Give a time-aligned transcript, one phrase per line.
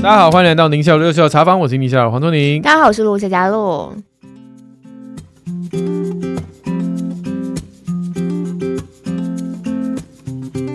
[0.00, 2.62] 大家好，欢迎来到宁夏六校茶坊，我是宁夏黄宗宁。
[2.62, 3.92] 大家好，我是陆夏佳璐。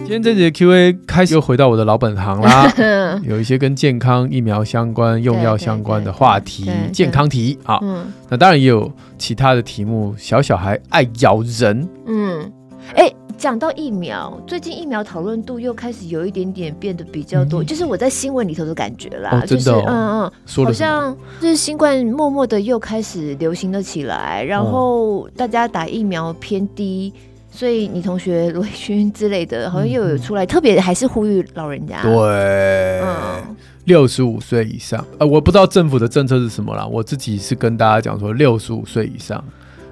[0.06, 2.72] 今天这节 Q&A 开始又回到我的老本行啦，
[3.26, 7.80] 有一些跟健康、疫苗相关、用药相关的话题，健康题啊。
[7.82, 11.90] 嗯，那当然也有其他的题目，小小孩爱咬人。
[12.06, 12.52] 嗯，
[12.94, 13.16] 哎、欸。
[13.44, 27.12] 讲到疫苗，最近疫苗讨论度又开始有一点点变得比较多，嗯、就是我在新闻里头的感觉啦，哦、就是嗯嗯，说好像就是新冠默默的又开始流行了起来，然后大家打疫苗偏低，
[27.52, 33.54] 所以你同学罗勋之类的，好像又有出来，嗯、特别还是呼吁老人家，对，嗯，
[33.84, 39.44] 六十五岁以上，呃，我不知道政府的政策是什么啦，我自己是跟大家讲说，六十五岁以上，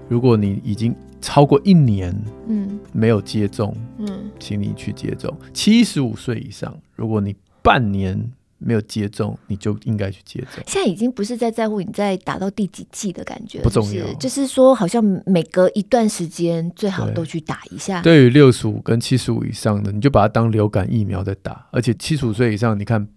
[0.08, 2.13] 如果你已经超过一年，
[2.48, 5.34] 嗯，没有接种，嗯，请你去接种。
[5.53, 8.20] 七十五岁以上，如果你半年
[8.57, 10.64] 没有接种，你就应该去接种。
[10.66, 18.02] 现在已经不是在在乎你在打到第几季的感觉，不重要，就是说好像每隔一段时间最好都去打一下。
[18.02, 21.67] 对于六十五跟七十五以上的，你就把它当流感疫苗在打。
[21.72, 23.08] 而且七十五岁以上，你看。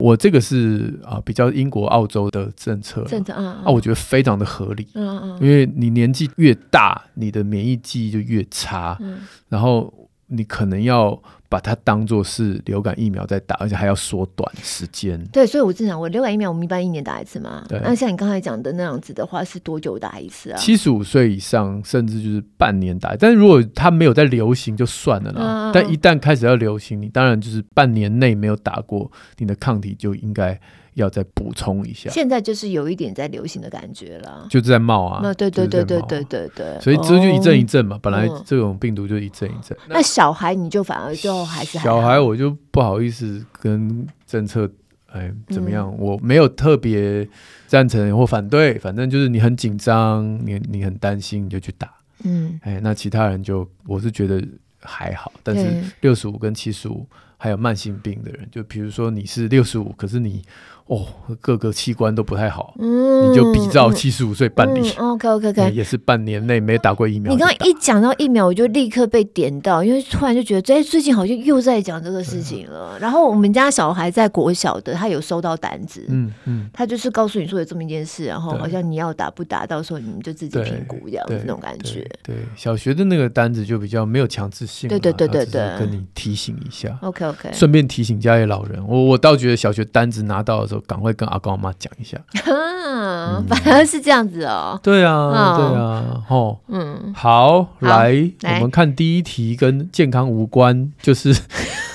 [0.00, 9.92] 我这个是啊，比较英国、澳洲的政策，政策啊，啊，我觉得非常的合理，嗯嗯，因为你年纪越大，你的免疫记忆就越差，嗯，然后
[10.30, 15.20] 你可能要把它当做是流感疫苗在打，而且还要缩短时间。
[15.32, 17.80] 对，所以我正想，我流感疫苗我们一般一年打一次嘛，对。
[17.82, 20.56] 那像你刚才讲的那样子的话，是多久打一次啊？
[20.56, 23.14] 七十五岁以上，甚至就是半年打。
[23.16, 25.70] 但是如果它没有在流行，就算了啦。
[25.70, 30.60] 嗯，但一旦开始要流行，你当然就是半年内没有打过，你的抗体就应该。
[30.94, 39.76] 要再补充一下，现在就是有一点在流行的感觉了，就是在冒啊，那对对对对对对对，所以这就一阵一阵嘛，本来这种病毒就一阵一阵。
[39.88, 44.68] 那小孩你就反而就还是小孩，我就不好意思跟政策
[45.06, 47.26] 哎怎么样，我没有特别
[47.66, 51.88] 赞成或反对，反正就是你很紧张，你你很担心，你就去打，
[52.24, 54.44] 嗯，哎，那其他人就我是觉得
[54.80, 57.06] 还好，但是六十五跟七十五
[57.36, 60.42] 还有慢性病的人，就比如说你是六十五，可是你。
[60.90, 61.06] 哦，
[61.40, 64.90] 各个器官都不太好，嗯，你就比照七十五岁办理。
[64.98, 67.32] OK OK OK，也是半年内没打过疫苗。
[67.32, 72.98] 你刚刚一讲到疫苗，我就立刻被点到，因为突然就觉得，哎，最近好像又在讲这个事情了。
[72.98, 82.04] 然后我们家小孩在国小的，他有收到单子，嗯嗯，他就是告诉你说有这么一件事，然后好像你要打不打，到时候你们就自己评估这样子那种感觉。
[82.24, 86.98] 对，小学的那个单子就比较没有强制性，对对对对对，跟你提醒一下。
[87.02, 94.78] OK OK，顺便提醒家里老人，我我倒觉得小学单子拿到的时候，赶快跟阿公阿妈讲一下，嗯，反而是这样子哦。
[94.82, 101.34] 对啊，对啊，吼，嗯，好，来，我们看第一题，跟健康无关，就是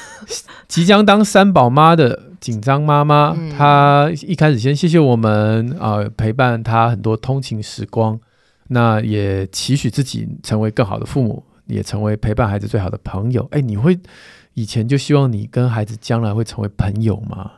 [0.68, 8.19] 即将当三宝妈的紧张妈妈，她一开始先谢谢我们啊，陪伴她很多通勤时光，
[8.67, 13.47] 那也期许自己成为更好的父母，也成为陪伴孩子最好的朋友。
[13.52, 13.97] 哎，你会
[14.53, 17.52] 以前就希望你跟孩子将来会成为朋友吗？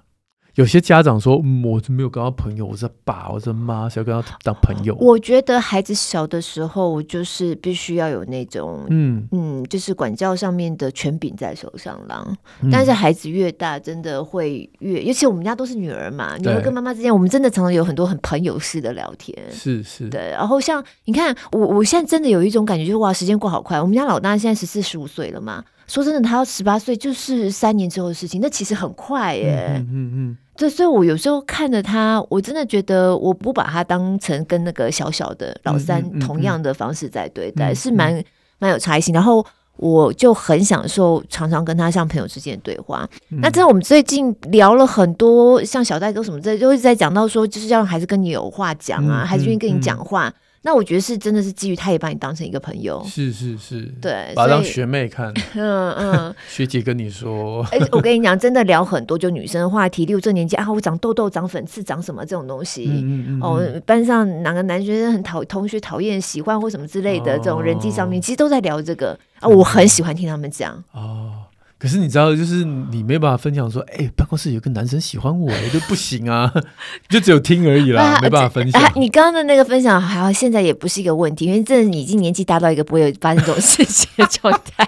[0.57, 4.95] 有些家长说，嗯，我就没有跟他朋友，我是爸，我是妈，是要跟他当朋友。
[4.99, 12.25] 我觉得孩子小的时候，我就是必须要有那种，嗯嗯，就是管教上面的权柄在手上啦。
[12.63, 19.37] 嗯、但是孩子越大，真的会越，尤其我们家都是女儿嘛，女儿跟妈妈之间，我们真的常常有很多很朋友式的聊天。
[19.51, 20.31] 是是，对。
[20.31, 23.79] 然后像你看，我我现在真的有一种感觉，就是哇，时间过好快。
[23.79, 29.65] 我们家老大现在十四十五岁了嘛，说真的，他要十八岁就是三年之后的事情，那其实很快耶。
[29.69, 29.87] 嗯嗯。
[29.91, 38.23] 嗯嗯对，所以我有时候看着他，我真的觉得我不把他当成跟那个小小的老三同样的方式在对待，嗯嗯嗯、是蛮
[38.57, 39.13] 蛮有差异性。
[39.13, 39.45] 然后
[39.75, 43.07] 我就很享受常常跟他像朋友之间的对话。
[43.29, 50.33] 嗯、那这我们最近聊了很多，像小代沟什么之类，就一直在讲到说，就是要让孩子跟你有话讲啊，孩子愿意跟你讲话。
[50.63, 69.17] 那我觉得是真的是基于他也把你当成一个朋友，是是是，对，把他当学妹看，嗯 嗯， 学姐跟你说，哎，我跟你讲，真的聊很多就女生的话题，例如这年纪啊，我长痘痘、长粉刺、长什么这种东西，嗯嗯哦，班上哪个男学生很讨同学讨厌、喜欢或什么之类的这种人际上面，其实都在聊这个。
[69.39, 70.83] 啊，我很喜欢听他们讲。
[70.91, 71.43] 哦。
[71.79, 76.51] 可是你知道，就是你没办法分享说，哎、欸，办公室有个男生喜欢我，就不行啊，
[77.07, 78.81] 就只有听而已啦，啊、没办法分享。
[78.81, 84.87] 啊、你刚刚的那个分享，还好，现在也不是一个问题，因为这你已经年纪大到一个不会有发生这种事情的状态。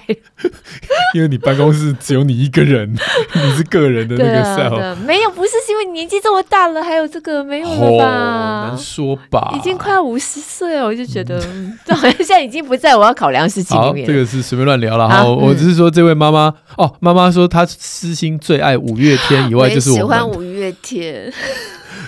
[1.13, 2.91] 因为你办公室只有你一个人，
[3.35, 8.67] 你是个人的那个 cell、啊、没有，不是因为年纪这么大了，还有这个没有了吧？
[8.69, 9.53] 难说吧。
[9.55, 11.39] 已经快要五十岁了，我就觉得，
[11.85, 14.07] 这好像现在已经不在我要考量事情里面。
[14.07, 15.23] 这个是随便乱聊了哈。
[15.23, 21.31] 我只是说，这位妈妈哦，妈妈说她私心最爱五月天以外， 就是我喜欢五月天。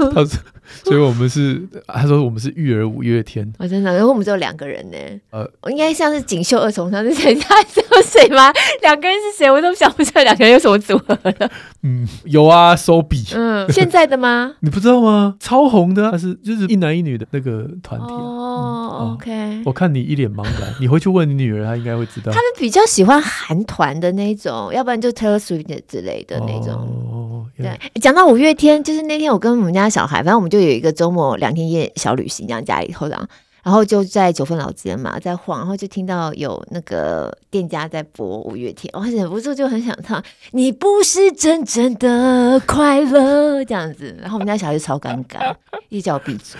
[0.84, 3.50] 所以我们是，他说我们是育儿五月天。
[3.58, 4.96] 我、哦、真的，因为我们只有两个人呢。
[5.30, 7.34] 呃，我应该像是锦绣二重唱，是谁？
[7.34, 8.52] 他知道谁吗？
[8.82, 9.50] 两个人是谁？
[9.50, 11.50] 我都想不起来，两个人有什么组合了。
[11.82, 13.34] 嗯，有啊，SOBI。
[13.34, 14.54] 嗯，现在的吗？
[14.60, 15.36] 你不知道吗？
[15.40, 18.06] 超红的，他是就是一男一女的那个团体。
[18.06, 19.62] 哦、嗯、，OK。
[19.64, 22.32] 我看你一脸茫然，你回去问你女儿，她应该会知道。
[22.32, 26.74] 他们比较喜欢韩团的那种，要不然就 Taylor Swift 之类的那种。
[27.10, 27.78] 哦，对。
[28.00, 33.28] 讲到五月天，就是那天我跟我们家小孩，反正我们就有一个周末两天夜小旅行，这样家里头这样。
[33.62, 40.24] 然后就在九份老街嘛，在晃，然后就听到有那个店家在播五月天，我忍不住就很想唱。
[40.52, 45.54] 你不是真正的快乐这样子，然后我们家小孩就超尴尬，
[45.90, 46.58] 一直叫我闭嘴。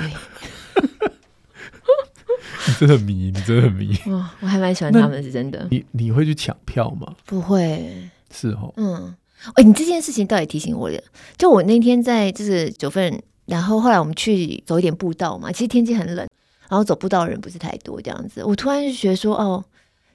[2.66, 3.98] 你真的迷，你真的很迷。
[4.12, 5.66] 哇，我还蛮喜欢他们，是真的。
[5.70, 7.14] 你你会去抢票吗？
[7.24, 8.10] 不会。
[8.30, 8.74] 是哦。
[8.76, 9.14] 嗯。
[9.54, 11.00] 哎，你这件事情倒也提醒我了。
[11.38, 16.26] 就我那天在就是九份，然后后来我们去走一点步道嘛，其实天气很冷。
[16.68, 19.64] 然后走步道的人不是太多，这样子，我突然就觉得说，哦，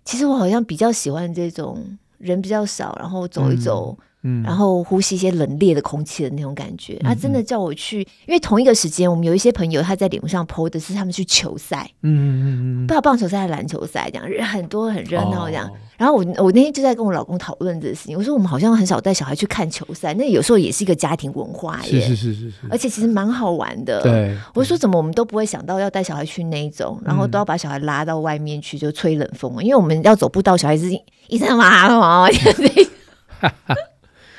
[0.05, 1.85] 其实我好像比较喜欢这种
[2.17, 3.97] 人比较少，然后走一走。
[4.27, 12.47] 嗯，然后呼吸一些冷冽的空气的那种感觉，他、嗯啊、真的叫我去，因为同一个时间，我们有一些朋友他在脸上 PO 的是他们去球赛，嗯嗯嗯
[12.83, 15.67] 嗯，不知道棒球赛还是篮球赛，这样很多很热闹这样。
[15.67, 24.01] 哦、然后我我那天就在跟我老公讨论这个事情，我说我们好像很少带小孩去看球赛，那有时候也是一个家庭文化耶，是是是是是，而且其实蛮好玩的。
[24.01, 30.89] 对，我说怎么我们都不会想到要带小孩去那一种，然后都要把小孩拉到外面去就吹冷风，因为我们要走步道，小孩子
[31.27, 32.29] 一直哇哇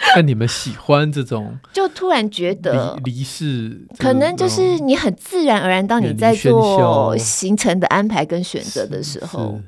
[0.06, 0.12] 哇。
[0.17, 1.58] 那你们喜欢这种？
[1.73, 9.61] 就突然觉得离世，可能就是你很自然而然，当你在做行程的安排跟选择的时候，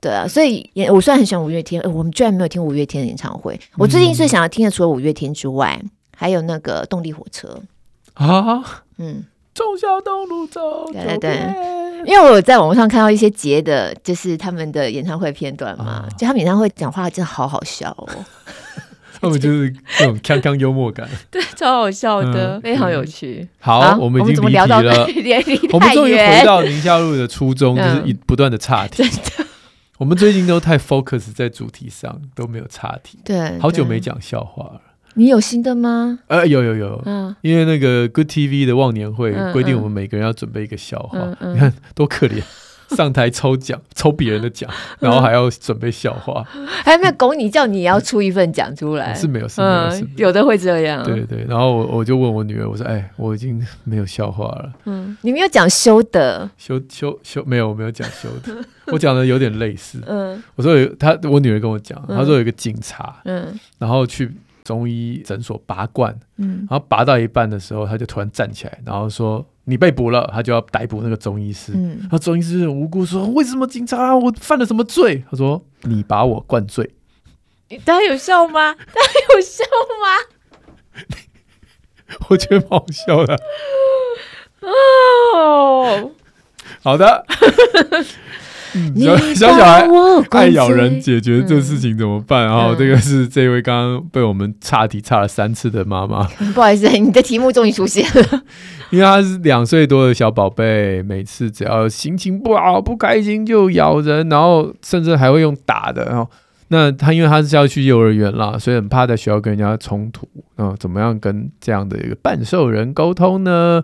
[0.00, 0.26] 对啊。
[0.28, 3.58] 所以，我虽然很喜欢五月天，我们居然没有听五月天的演唱会。
[3.76, 5.80] 我最近最想要听的，除了五月天之外，
[6.16, 7.60] 还有那个动力火车
[8.14, 8.82] 啊。
[8.98, 9.24] 嗯，
[9.54, 11.78] 忠孝东路走，对对对。
[12.06, 18.08] 因为我有在网络上看到一些截的，就是他们的演唱会片段嘛，就他们演唱会讲话真的好好笑哦。
[19.20, 23.46] 他们就是那种锵锵幽默感， 对，超好笑的，嗯、非常有趣。
[23.58, 25.06] 好，啊、我们已经离题了，
[25.72, 29.02] 我们终于回到宁夏路的初衷，就是一不断的岔题。
[29.02, 29.46] 嗯、
[29.98, 33.18] 我们最近都太 focus 在主题上，都没有岔题。
[33.24, 34.80] 对，好久没讲笑话了。
[35.14, 36.20] 你有新的吗？
[36.28, 42.40] 呃，有有有，嗯，因为那个 Good TV 的忘年会规定，我们每个人要准备一个笑话，你看多可怜。
[42.90, 44.70] 上台抽奖，抽别人的奖，
[45.00, 46.42] 然后还要准备笑话，
[46.84, 49.14] 还没有拱你，叫你也要出一份奖出来。
[49.14, 51.04] 是没有，是没有，是有的会这样。
[51.04, 58.56] 对对，然后我我就问我女儿，我说：“哎，我已经没有笑话了。”嗯，你没有讲修的，修修修没有，我没有讲修的，
[58.92, 60.00] 我讲的有点类似。
[60.06, 64.34] 嗯，我说有他，我女儿跟我讲，她说有一个警察，嗯，然后去
[64.64, 69.44] 中医诊所拔罐，嗯，然后拔到一半的时候，他就突然站起来，然后说。
[69.68, 71.72] 你被捕了，他就要逮捕那个中医师。
[71.74, 74.16] 嗯，那中医师很无辜说：“为什么警察？
[74.16, 76.90] 我犯了什么罪？”他说：“你把我灌醉。”
[77.84, 78.72] 他有笑吗？
[78.74, 79.62] 他有笑
[80.02, 81.04] 吗？
[82.30, 83.38] 我觉得蛮好笑的。
[84.64, 86.10] 哦，
[86.82, 87.26] 好的。
[88.96, 89.88] 小小小孩
[90.30, 92.44] 爱咬人，解决这事情怎么办？
[92.44, 96.24] 然后这个是这位刚刚被我们岔题岔了三次的妈妈。
[96.54, 98.42] 不好意思，你的题目终于出现了。
[98.90, 106.04] 因为他是两岁多的小宝贝，每次只要心情不好、不开心就咬人，然后甚至还会用打的。
[106.06, 106.28] 然后
[106.68, 110.26] 那他因为他是要去幼儿园啦，所以很怕在学校跟人家冲突。
[110.56, 113.82] 嗯，怎么样跟这样的一个半兽人沟通呢？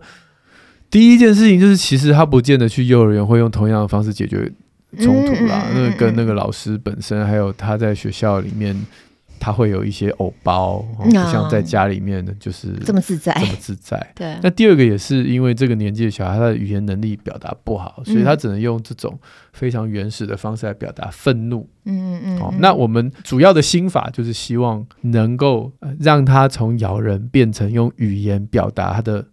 [0.91, 4.53] 第一件事情就是，其实他不见得去幼儿园会用同样的方式解决。
[4.97, 8.75] 冲突啦，那跟那个老师本身，还有他在学校里面，
[9.39, 14.07] 他会有一些偶包，不像在家里面的就是这么自在，这么自在。
[14.15, 14.37] 对。
[14.43, 19.19] 那第二个也是因为这个年纪的小孩，他的语言能力表达不好，所以他只能用这种
[19.53, 21.69] 非常原始的方式来表达愤怒。
[21.85, 22.39] 嗯嗯。
[22.39, 29.27] 好，那我们主要的心法就是希望能够让他从咬人变成用语言表达他的。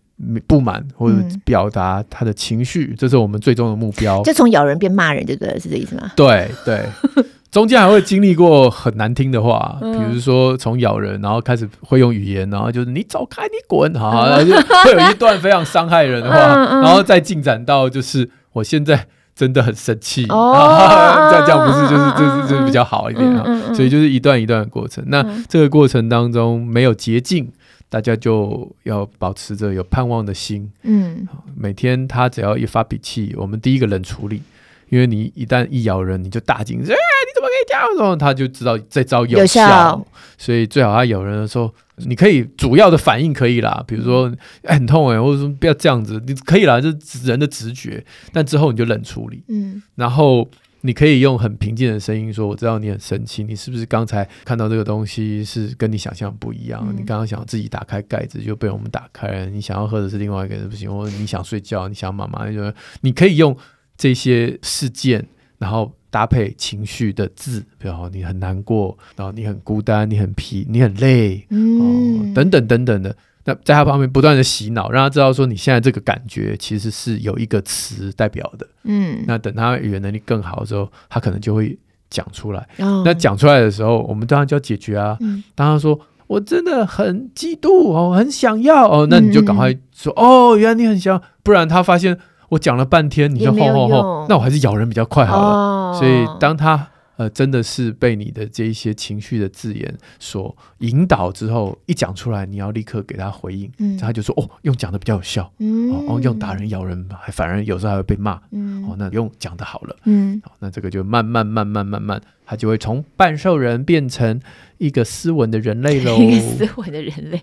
[0.47, 4.21] 不满或者表达他的情绪，嗯、这是我们最终的目标。
[4.23, 6.11] 就从咬人变骂人，就对了，是这意思吗？
[6.15, 6.85] 对对，
[7.51, 16.37] 中间还会经历过很难听的话，嗯、比如说从咬人，然后开始会用语言，然后就是你走开，你滚， 就会有一段非常伤害人的话，
[16.81, 20.53] 然后再进展到就是我现在真的很生气，哦、
[21.31, 25.03] 这样这样不是就是就是就是比较好一点啊，所以就是一段一段的过程。
[25.07, 27.51] 那这个过程当中没有捷径。
[27.91, 30.71] 大家就要保持着有盼望的心。
[30.83, 34.41] 嗯，每天他只要一发脾气，我们第一个冷处理，
[34.87, 37.83] 因为你一旦一咬人，你就大惊，哎，你怎么可以这样？
[37.99, 40.07] 然后他就知道这招有效，有效，
[40.37, 44.31] 所以最好他咬人的时候，你可以主要的反应可以啦，比如说
[44.63, 48.05] 哎很痛哎，或者说不要这样子，你可以啦，这是人的直觉。
[48.31, 50.49] 但之后你就冷处理，嗯，然后。
[50.81, 56.83] 你可以用很平静的声音说：“我知道你很生气，你是不是刚才看到这个东西是跟你想象不一样？
[56.89, 63.55] 嗯、你刚刚想自己打开盖子就被我们打开了，你想要喝的是另外一个人不行，或者你想睡觉，你想妈妈，就你可以用
[63.95, 65.25] 这些事件，
[65.59, 78.67] 然后搭配情绪的字，比如你很难过，然后你很孤单，你很疲，你很累，嗯、哦，等等等等的。”那在他旁边不断的洗脑，让他知道说你现在这个感觉其实是有一个词代表的。
[78.83, 81.77] 嗯，那等他语言能力更好的时候，他可能就会
[82.09, 82.67] 讲出来。
[82.77, 85.17] 哦、那讲出来的时候，我们当然就要解决啊。
[85.21, 92.17] 嗯、当他说我真的很嫉妒哦，很想要哦，那你就赶快说、嗯、哦，原来你很想，不然他发现
[92.49, 95.47] 我讲了半天，你就吼吼吼，那我还是咬人比较快好了。
[95.47, 96.89] 哦、所以当他。
[97.21, 114.41] 呃，真的是被你的这一些情绪的字眼所引导之后，一讲出来，你要立刻给他回应，嗯、他就说：“哦，用讲的比较有效，嗯、哦，用打人咬人还反而有时候还会被骂，嗯、哦，那用讲的好了，嗯，那这个就慢慢慢慢慢慢，他就会从半兽人变成。”
[114.81, 117.39] 一个斯文的人类 喽，一个斯文的人类，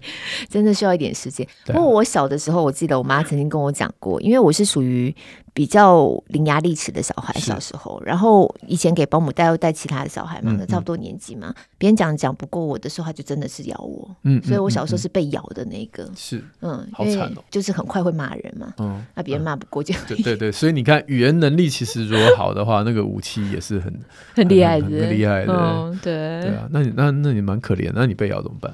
[0.49, 1.47] 真的需要一点时间。
[1.67, 5.15] 不过我小的时候，我记得我妈曾经跟我讲过，因为我是属于
[5.59, 23.93] 比较伶牙俐齿的小孩，小时候，然后以前给保姆带又带其他的小孩嘛，那差不多年纪嘛，别人讲讲不过我的时候，他就真的是咬我，嗯，所以我小时候是被咬的那个，是，嗯，好惨哦，就是很快会骂人嘛，嗯，那别人骂不过就，对对对，所以你看语言能力其实如果好的话，那个武器也是很
[24.37, 26.41] 很厉害的，很厉害的，对。
[26.41, 27.29] 对啊，那你那那。
[27.29, 28.73] 那你蛮可怜，那你被咬怎么办？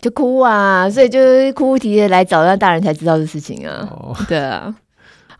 [0.00, 3.88] 就哭啊，所以就是哭哭啼啼来找让大人才知道的事情啊。
[3.90, 4.72] 哦，对啊。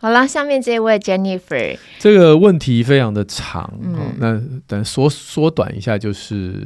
[0.01, 6.63] 好了，下面这位 Jennifer，这个问题非常的长，嗯哦、那等缩缩短一下，就是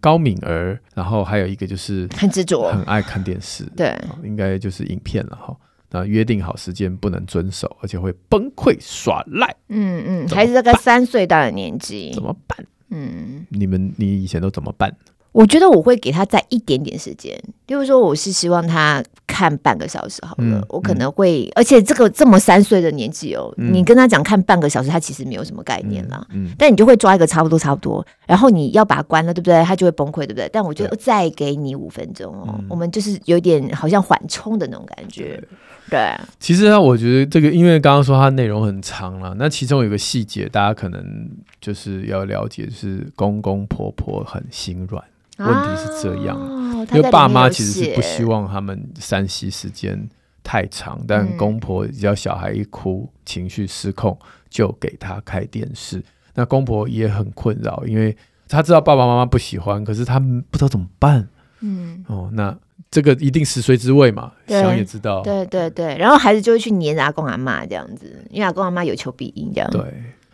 [0.00, 5.54] 高敏儿，然后还有一个就是很执着，很爱看电视，对、哦，应该就是影片了哈。
[5.90, 9.54] 那约定好时间不能遵守，而且会崩溃耍赖。
[9.68, 12.64] 嗯嗯，还是大概三岁大的年纪，怎么办？
[12.88, 14.96] 嗯，你们你以前都怎么办？
[15.32, 26.26] 我觉得我会给他再一点点时间，比如说我是希望他看半个小时好了，嗯、我可能会，嗯、而且这个这么三岁的年纪哦，嗯、你跟他讲看半个小时，他其实没有什么概念啦。
[26.30, 29.62] 嗯嗯、但你就会抓一个差不多差不多，然后你要把它关了，对不对？
[29.62, 30.50] 他就会崩溃，对不对？
[30.52, 35.40] 但我觉得再给你五分钟哦，我们就是有点好像缓冲的那种感觉。
[35.88, 45.04] 对，对其实呢，我觉得这个因为刚刚说它内容很长了，那其中有个细节大家可能就是要了解，是公公婆婆很心软。
[45.40, 50.08] 问题是这样，哦、因为爸妈其实是不希望他们 3C 时间
[50.42, 54.18] 太长，嗯、但公婆只要小孩一哭，情绪失控，
[54.48, 56.02] 就给他开电视。
[56.34, 58.16] 那公婆也很困扰，因为
[58.48, 61.28] 他知道爸爸妈妈不喜欢，可是他们不知道怎么办。
[61.60, 62.56] 嗯，哦，那
[62.90, 65.22] 这个一定食髓之味嘛，想也知道。
[65.22, 69.70] 对对对，然后孩子就会去黏阿公阿妈这样子，因为阿公阿妈有求必应这样。
[69.70, 69.82] 对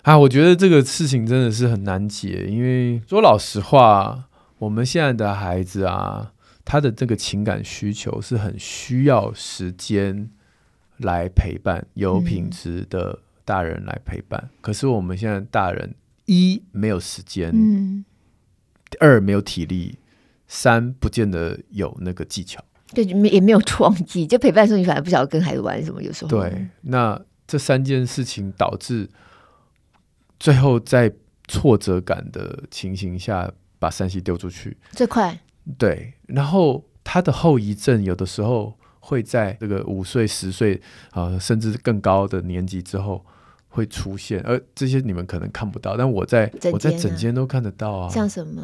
[0.03, 4.25] 啊，我觉得这个事情真的是很难解，因为说老实话。
[4.59, 6.33] 我们现在的孩子啊，
[6.65, 10.31] 他的这个情感需求是很需要时间
[10.97, 14.41] 来陪伴，有品质的大人来陪伴。
[14.45, 15.95] 嗯、可是我们现在大人
[16.25, 18.05] 一没有时间，嗯、
[18.99, 19.99] 二没有体力，
[20.49, 24.27] 三不见得有那个技巧，对，也没有创意。
[24.27, 26.03] 就陪伴的时候，你反而不晓得跟孩子玩什么。
[26.03, 29.07] 有时候，对，那这三件事情导致
[30.41, 31.13] 最后在
[31.47, 33.53] 挫折感的情形下。
[33.79, 35.39] 把三 C 丢出去，最快
[35.79, 40.81] 对，然后他的后遗症有的时候会在这个五岁、十岁
[41.11, 43.25] 啊，甚至更高的年纪之后
[43.69, 48.09] 会出现，而这些你们可能看不到，但我在我在整间都看得到啊。
[48.09, 48.63] 像什么？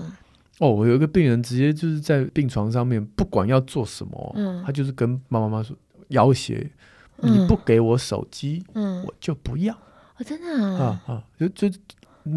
[0.59, 5.77] 哦，我有一个病人直接就是在病床上面，不管要做什么，嗯，他就是跟妈妈妈说
[6.09, 6.71] 要挟，
[7.17, 9.75] 你不给我手机，嗯，我就不要。
[9.75, 11.69] 哦，真的啊啊，就就。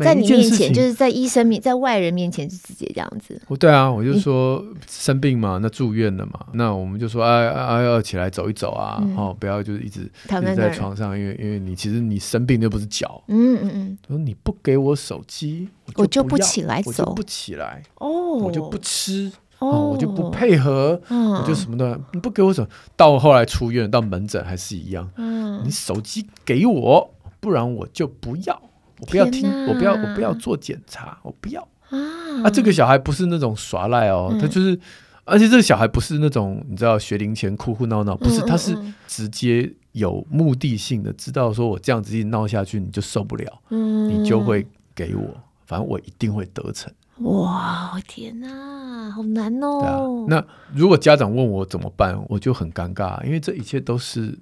[0.02, 3.40] 在你面前，就是在医生面，在外人面前是直接这样子。
[3.48, 13.98] 哦，对啊，我就说生病嘛，那住院了嘛，那我们就说哎哎要起来走一走啊，哦，不要就是一直躺在床上，因为因为你其实你生病又不是脚，嗯嗯嗯。
[14.08, 28.62] 说你不给我手机，我就不起来走，我就不起来哦，我就不吃哦，我就不配合，我就什么都你不给我手，到后来出院到门诊还是一样，嗯，你手机给我，不然我就不要。
[29.00, 32.00] 我不要听，我不要，我不要做检查，我不要啊！
[32.44, 34.80] 啊，这个小孩不是那种耍赖哦，嗯、他就是
[35.26, 45.24] 而且这个小孩不是那种你知道学龄前哭哭闹闹，不是，他是直接有目的性的，知道说我这样子一直闹下去你就受不了，嗯，你就会给我，
[45.66, 46.92] 反正我一定会得逞。
[47.20, 49.80] 哇，天哪，好难哦。
[49.82, 54.38] 啊，那如果家长问我怎么办，我就很尴尬，因为这一切都是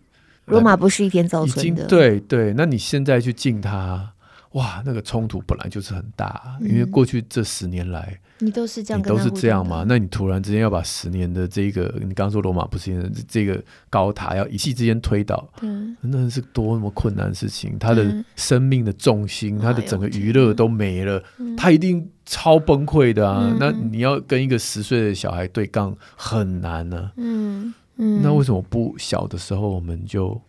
[0.45, 1.86] 罗马不是一天造成的。
[1.86, 4.12] 对对，那你现在去敬他。
[4.53, 9.83] 哇，那个冲突本来就是很大，嗯、因为过去这十年来，你都是这样，你都是这样嘛？
[9.88, 17.79] 那你突然之间要把十年的这个，你刚刚说罗马不是的这个高塔要一气之间推倒，嗯，那是多么困难的事情。
[17.79, 23.50] 他的生命的重心，嗯、他的整个娱乐都没了，嗯、他一定超崩溃的啊！
[23.50, 27.13] 嗯、那你要跟一个十岁的小孩对杠，很难呢、啊。
[27.17, 30.39] 嗯嗯，那为什么不小的时候我们就？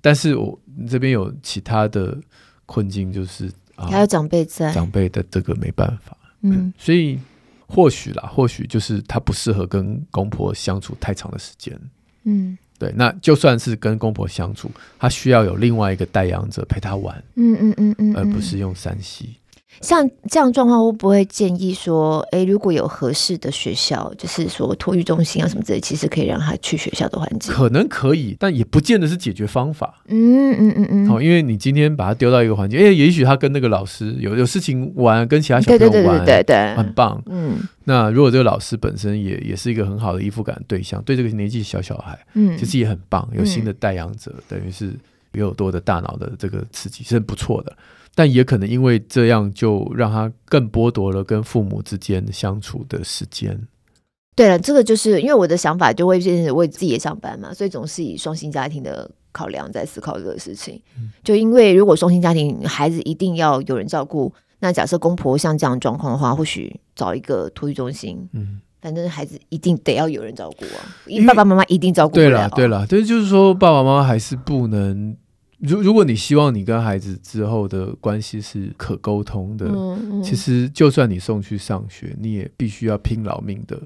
[0.00, 2.18] 但是我这边有其他的。
[2.66, 7.18] 困境就是啊还有长辈在，长辈的这个没办法，嗯，所以
[7.66, 11.78] 或许啦，或许就是他不适合跟公婆相处太长的时间，
[12.24, 19.26] 嗯，对，那就算是跟公婆相处，他需要有另外一个带养者陪他玩，嗯嗯嗯嗯，而不是用 3C。
[19.80, 27.52] 像这样状况，会不会建议说，哎，如果有合适的学校，就是说托育中心啊什么之类，其实可以让他去学校的环境？
[27.52, 30.02] 可能可以，但也不见得是解决方法。
[30.08, 31.06] 嗯嗯嗯嗯。
[31.08, 37.22] 好，因为你今天把他丢到一个环境，哎，也许他跟那个老师有有事情玩，跟其他小朋友玩，对对对对对，很棒。
[37.26, 37.58] 嗯。
[37.84, 43.28] 那如果这个老师本身也也是一个很好的依附感对象，对这个年纪小小孩，嗯，其实也很棒。
[43.32, 44.90] 有新的带养者，等于是
[45.30, 47.72] 比较多的大脑的这个刺激，是很不错的。
[48.16, 53.60] 但也可能因为这样，就让他更剥夺了跟父母之间相处的时间。
[54.34, 60.80] 对了，这个就是因为我的想法就会变成为自己也上班嘛，所以总是以双薪家庭的考量在思考这个事情。
[60.96, 72.28] 嗯、就因为如果双薪家庭孩子一定要有人照顾，那假设公婆像这样状况的话，或许找一个托育中心，嗯，反正孩子一定得要有人照顾啊，因为爸爸妈妈一定照顾不了。
[72.28, 75.14] 对了，对了，对，就是说爸爸妈妈还是不能。
[75.58, 83.80] 如如果你希望你跟孩子之后的关系是可沟通的，嗯嗯、其实就算你送去上学，你也必须要拼老命的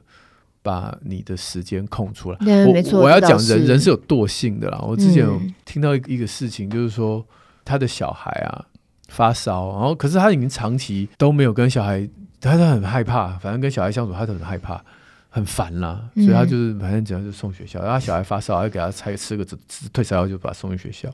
[0.62, 2.38] 把你的时间空出来。
[2.40, 4.80] 嗯、我没错，我要讲人人是有惰性的啦。
[4.82, 7.24] 我之前有听到一一个事情，就是说
[7.64, 8.66] 他的小孩啊
[9.08, 12.08] 发烧，然后可是他已经长期都没有跟小孩，
[12.40, 14.84] 他都很害怕，反正跟小孩相处他都很害怕，
[15.28, 19.46] 很烦啦，所以他就是反正只要是送学校，然后小孩发烧，要给他拆吃个
[19.92, 21.08] 退烧药，就把他送去学校。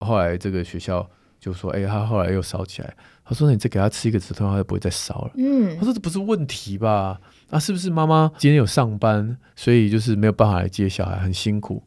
[0.00, 1.08] 后来这个学校
[1.38, 7.20] 就说：“哎，他后来又烧起来。”他说：“那你再给他吃一个止痛药，他就不会再烧了。”嗯，他说：“这不是问题吧？
[7.50, 11.82] 啊，是不是妈妈今天有上班，所以就是没有办法来接小孩，很辛苦？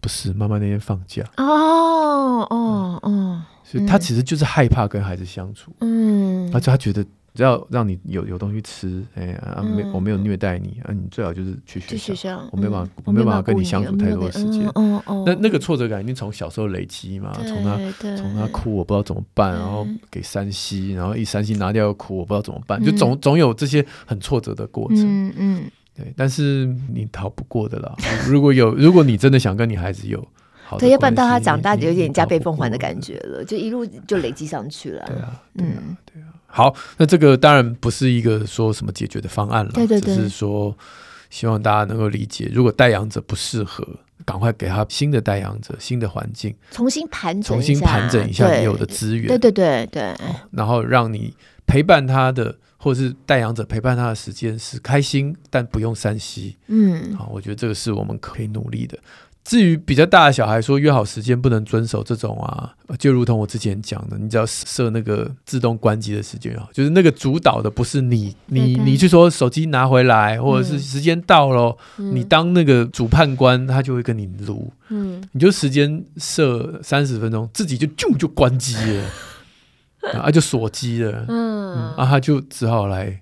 [0.00, 1.24] 不是，妈妈那天放假。
[1.38, 5.72] 哦哦哦，所以他其实就是害怕跟孩子相处。
[5.80, 7.04] 嗯，而且他觉得。”
[7.36, 14.62] 只要让你有有东西吃，哎呀，没我没有虐待你啊，你最好就是去学校，我没办法，我没办法跟你相处太多的时间。
[15.26, 17.78] 那那个挫折感一定从小时候累积嘛，从他
[18.16, 25.00] 从他哭我不知道怎么办，然后给山西然后一山西拿掉又哭我不知道怎么办，就总总有这些很挫折的过程。
[25.00, 27.94] 嗯嗯，对，但是你逃不过的啦。
[28.26, 30.26] 如果有，如果你真的想跟你孩子有
[30.64, 35.04] 好，对，要不然到他长大就有点加倍奉还的感觉了，就一路就累积上去了。
[35.06, 36.26] 对啊，对啊，对啊。
[36.46, 40.74] 好，那这个当然不是一个说什么解决的方案了，对对对，只是说
[41.28, 43.86] 希望大家能够理解，如果代养者不适合，
[44.24, 50.14] 赶快给他新的代养者、新的环境，重新盘整，重新盘整一下你有的资源，对对对
[50.52, 51.34] 然后让你
[51.66, 58.98] 陪伴他的，或者是代养者陪伴他的时间是开心，但不用三息嗯，好，我觉得这个是我们可以努力的。
[59.46, 78.74] 至于比较大的小孩说约好时间不能遵守这种啊，就如同我之前讲的，你只要设那个自动关机的时间啊，就是那个主导的不是你，你你去说手机拿回来，或者是时间到了，嗯、你当那个主判官，他就会跟你撸，嗯，你就时间设三十分钟，自己就就就关机
[80.02, 83.20] 了，啊就锁机了，嗯，嗯，啊他就只好来。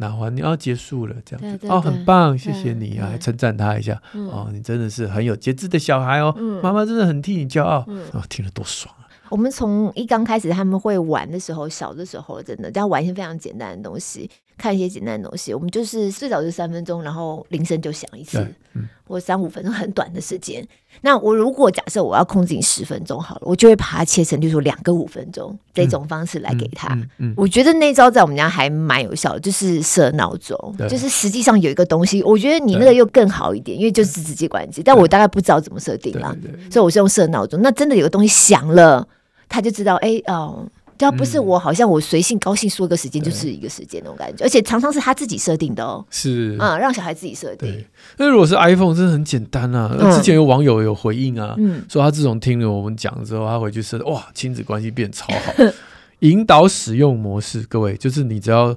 [0.00, 1.68] 拿完你要结束了，这样子。
[1.68, 9.06] 哦，很棒，谢谢你啊，还称赞他一下，嗯、哦，你真的是很有节制的小孩哦，嗯、妈妈真的很替你骄傲，嗯、哦，听了多爽啊！
[9.28, 14.28] 我们从一刚开始他们会玩的时候，小的时候真的，只要玩一些非常简单的东西。
[14.58, 20.66] 看一些简单的东西，我们就是最早是三分钟，然后铃声就响一次，嗯、或三五分钟很短的时间。
[21.02, 26.94] 那我如果假设我要控制你十分钟好了，我就会把它切成，就是说两个五分钟这种方式来给他。
[26.94, 34.82] 嗯嗯嗯嗯、我觉得那招在我们家还蛮有效的，就是设闹钟，就是实际上有一个东西，我觉得你那个又更好一点，因为就是直接关机。
[34.82, 36.34] 但我大概不知道怎么设定啦，
[36.70, 37.60] 所以我是用设闹钟。
[37.62, 39.06] 那真的有个东西响了，
[39.48, 40.66] 他就知道，哎哦。
[41.00, 46.04] 就不是我好像我随性高兴说个时间就是一个时间那种感觉，而且常常是他自己设定的哦。
[46.10, 47.84] 是嗯，让小孩自己设定。
[48.18, 49.96] 那如果是 iPhone，真的很简单啊。
[50.14, 51.56] 之前有网友有回应啊，
[51.88, 55.52] 说他自从听了我们讲之后，他回去设哇，亲子关系变超好。
[56.20, 58.76] 引导使用模式，各位就是你只要。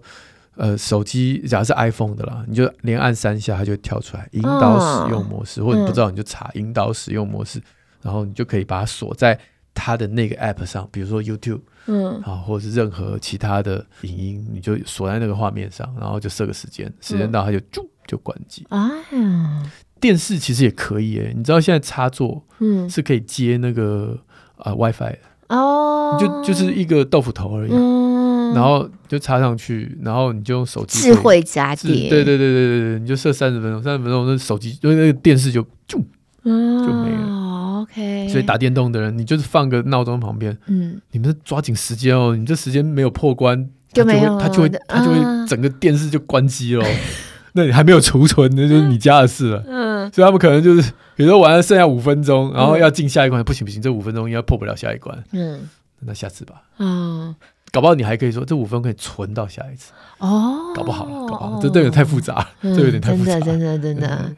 [0.56, 7.64] 呃，手机假如是 iPhone 的啦，你就连按三下，它就跳出来引导使用模式，哦、或者你不知道你就查引导使用模式，嗯、
[8.04, 9.40] 然后你就可以把它锁在
[9.74, 18.65] 它的那个 App 上，比如说 YouTube，嗯，啊，或者是任何其他的影音，你就锁在那个画面上，然后就设个时间，时间到它就啾就关机。
[18.69, 19.69] 啊、嗯，
[20.00, 22.89] 电视其实也可以诶，你知道现在插座嗯。
[22.89, 24.17] 是可以接那个
[24.58, 25.19] 啊、呃、WiFi 的
[25.50, 27.72] 哦，就就是一个豆腐头而已。
[27.72, 28.54] 嗯。
[28.54, 36.00] 然后就插上去，然后你就用手机智慧家电，对对对对对对，你就设三十分钟，三十分钟那手机因为那个电视就就
[36.43, 37.82] 就没了。
[37.82, 46.86] OK，所以打电动的人，你就是放个闹钟旁边，嗯，你们抓紧时间哦，你这时间没有破关，就没有，他就会他就会整个电视就关机了。
[47.53, 49.63] 那你还没有储存，那就是你家的事了。
[49.67, 55.23] 嗯，所以他们可能就是，比如说玩了剩下五分钟，然后要进下一关，不行不行，这五分钟应该破不了下一关。
[55.34, 56.63] 嗯，那下次吧。
[56.79, 57.36] 嗯。
[57.71, 64.36] 搞不好你还可以说这五分可以存到下一次哦，搞不好，搞不好，这这有点太复杂，这有点太复杂，真的真的真的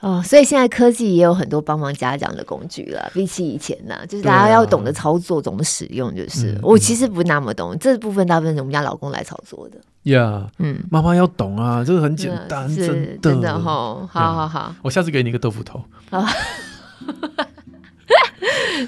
[0.00, 9.78] 哦，所以现在科技也有很多帮忙家长的工具了，比起以前呢，就是大家要懂得操作，怎么使用，就是我其实不那么懂这部分，大部分是我们家老公来操作的。
[10.04, 15.82] 呀，嗯，妈妈要懂啊，这个很简单，真的真的哈，好好好，我下次给你一个豆腐头，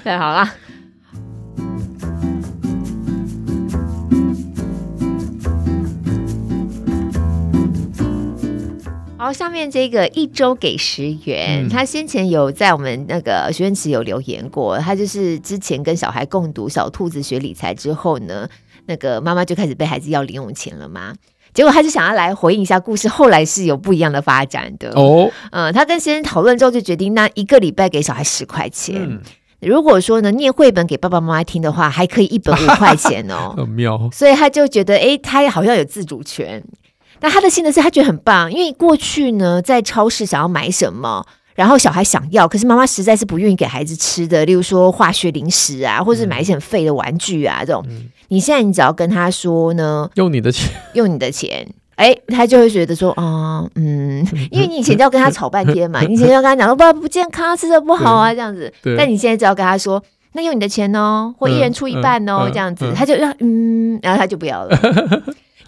[0.03, 0.49] 太好了。
[9.21, 18.49] 好，下面这个一周给十元，嗯、他先前有在我们那个学院池有留言过，他就是之前跟小孩共读《小兔子学理财》之后呢，
[18.87, 21.13] 那个妈妈就开始被孩子要零用钱了嘛，
[21.53, 25.31] 结果他就想要来回应一下故事，后来是有不一样的发展的哦。
[25.51, 29.21] 嗯，他跟先生讨论之后就决定，那一个礼拜给小孩十块钱，嗯、
[29.59, 34.09] 如果说呢念绘本给爸爸妈妈听的话，还可以一本五块钱哦， 很妙。
[34.11, 36.63] 所以他就觉得，哎，他好像有自主权。
[37.21, 60.01] 那他的心得是他觉得很棒，因为过去呢，在超市想要买什么，然后小孩想要，可是妈妈实在是不愿意给孩子吃的，例如说化学零食啊，或者是买一些很废的玩具啊，这种，嗯、你现在你只要跟他说呢，用你的钱，用你的钱，哎，他就会觉得说啊，嗯， 因为你以前就要跟他吵半天嘛， 你以前就要跟他讲说不不健康，吃的不好啊，这样子，但你现在只要跟他说，
[60.33, 64.75] 那用你的钱哦，或一人出一半哦，这样子，他就让嗯，然后他就不要了。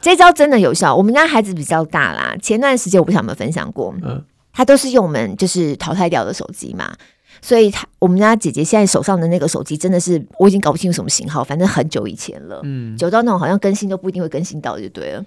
[0.03, 0.93] 这招真的有效。
[0.93, 6.93] 我们家孩子比较大啦，前段时间我不晓得有没有分享过，嗯，他都是用我们就是淘汰掉的手机嘛，
[7.41, 15.23] 所以他我们家姐姐现在手上的那个手机真的是我已经搞不清楚什么型号，反正很久以前了，嗯，久到那种好像更新都不一定会更新到就对了。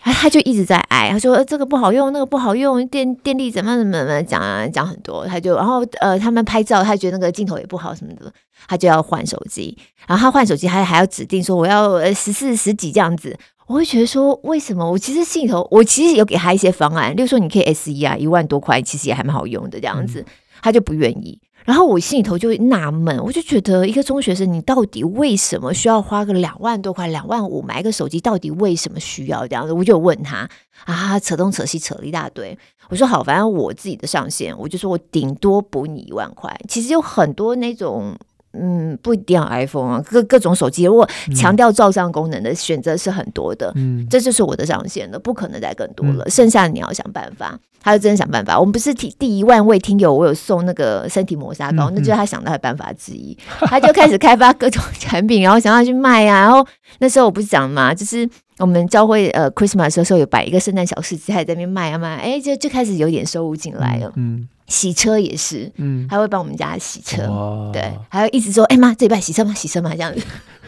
[0.00, 8.30] 他他就一直在挨，他说这个不好用，那个不好用，电电力怎么怎么怎么讲啊讲很多，他就然后呃他们拍照，他觉得那个镜头也不好什么的，
[8.68, 9.74] 他就要换手机，
[10.06, 13.34] 然后他换手机还还要指定说我要呃十四十几这样子。
[13.66, 20.24] 我会觉得说，为什么我其实心里头，我其实有给他一些方案，例如说你可以 S E 啊，一万多块，其实也还蛮好用的这样子，
[20.62, 21.40] 他就不愿意。
[21.64, 28.20] 然后我心里头就会纳闷，我就觉得一个中学生，你到底为什么需要花个两万多块、两万五买一个手机？
[28.20, 29.72] 到底为什么需要这样子？
[29.72, 30.46] 我就问他
[30.84, 32.58] 啊，扯东扯西扯了一大堆。
[32.90, 36.54] 我说好，反正我自己的上限，我就说我顶多补你一万块。
[36.68, 38.14] 其实有很多那种。
[38.58, 46.24] 嗯，不一定要 iPhone 啊，各各种手机，如果强调照相功能的选择是很多的，嗯，这就是我的上限了，不可能再更多了。
[46.24, 48.58] 嗯、剩下的你要想办法，他就真的想办法。
[48.58, 53.36] 我们不是第第一万位听友，我有送那个身体磨砂膏，嗯、那就是他想到的办法之一。
[53.60, 56.40] 嗯、他就开始开发各种产品，然后想要去卖啊。
[56.42, 56.66] 然后
[56.98, 64.48] 那时候我不是讲嘛，就是我们教会呃 Christmas 的时候有摆一个圣诞小市集，还在那边卖啊卖，哎，就就开始有点收入进来了，嗯。
[64.66, 69.52] 嗯洗车也是，嗯，还会帮我们家洗车，哇对，还会一直说，哎、欸、妈，这礼拜洗车吗？
[69.52, 69.90] 洗车吗？
[69.90, 70.22] 这样子，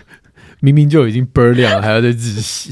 [0.60, 2.70] 明明就已经倍儿亮了，还要再自己洗，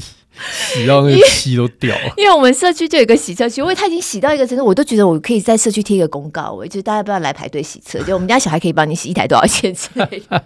[0.51, 2.13] 洗到那个漆都掉了。
[2.15, 10.43] 因为我们社区就有一个洗车区，因为他已经洗到一个程度，我都觉得我可以在社区贴一个公告，我就大家不要来排队洗车，就我们家小孩可以帮你洗一台多少钱之类的。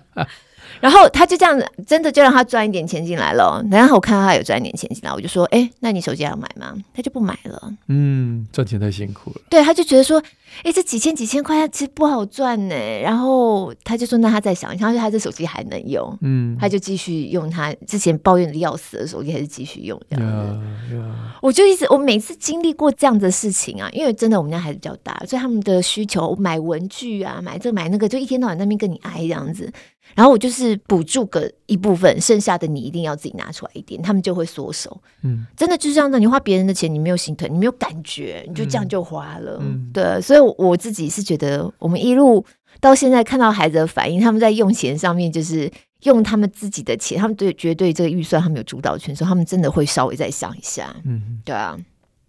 [0.79, 3.63] 然后他就这样子，真的就让他赚一点钱进来了。
[3.69, 7.73] 然后我看到他有赚一点钱进来，我就说：“哎，那你手机要买吗？”他就不买了。
[7.88, 9.41] 嗯，赚钱太辛苦了。
[9.49, 10.21] 对，他就觉得说
[10.63, 20.93] ：“哎，这几千几千块其实不好赚呢。”然后他就说：“那他再想一想，他这手机还能用。”嗯，他就继续用他之前抱怨的要死的手机，还是继续用这样子。
[20.93, 21.12] Yeah, yeah.
[21.41, 29.71] 我就一直，我每次经历过这样的事情啊，因为真的我们家孩子比较大，所以他们的需求买文具啊，买这买那个，就一天到晚在那边跟你挨这样子。
[30.15, 35.02] 然后我就是补助个一部分，剩下的你一定要自己拿出来一点，他们就会缩手。
[35.22, 36.19] 嗯，真的就是这样的。
[36.19, 39.58] 你花别人的钱，你没有心疼，你没有感觉，你就这样就花了。
[39.62, 42.43] 嗯，对，所以我自己是觉得，我们一路
[42.82, 45.72] 到现在看到孩子的反应，他们在用钱上面就是
[46.04, 50.93] 用他们自己的钱，他们对绝对这个预算他们有主导权，所以他们真的会稍微再想一下。
[51.06, 51.78] 嗯，对啊。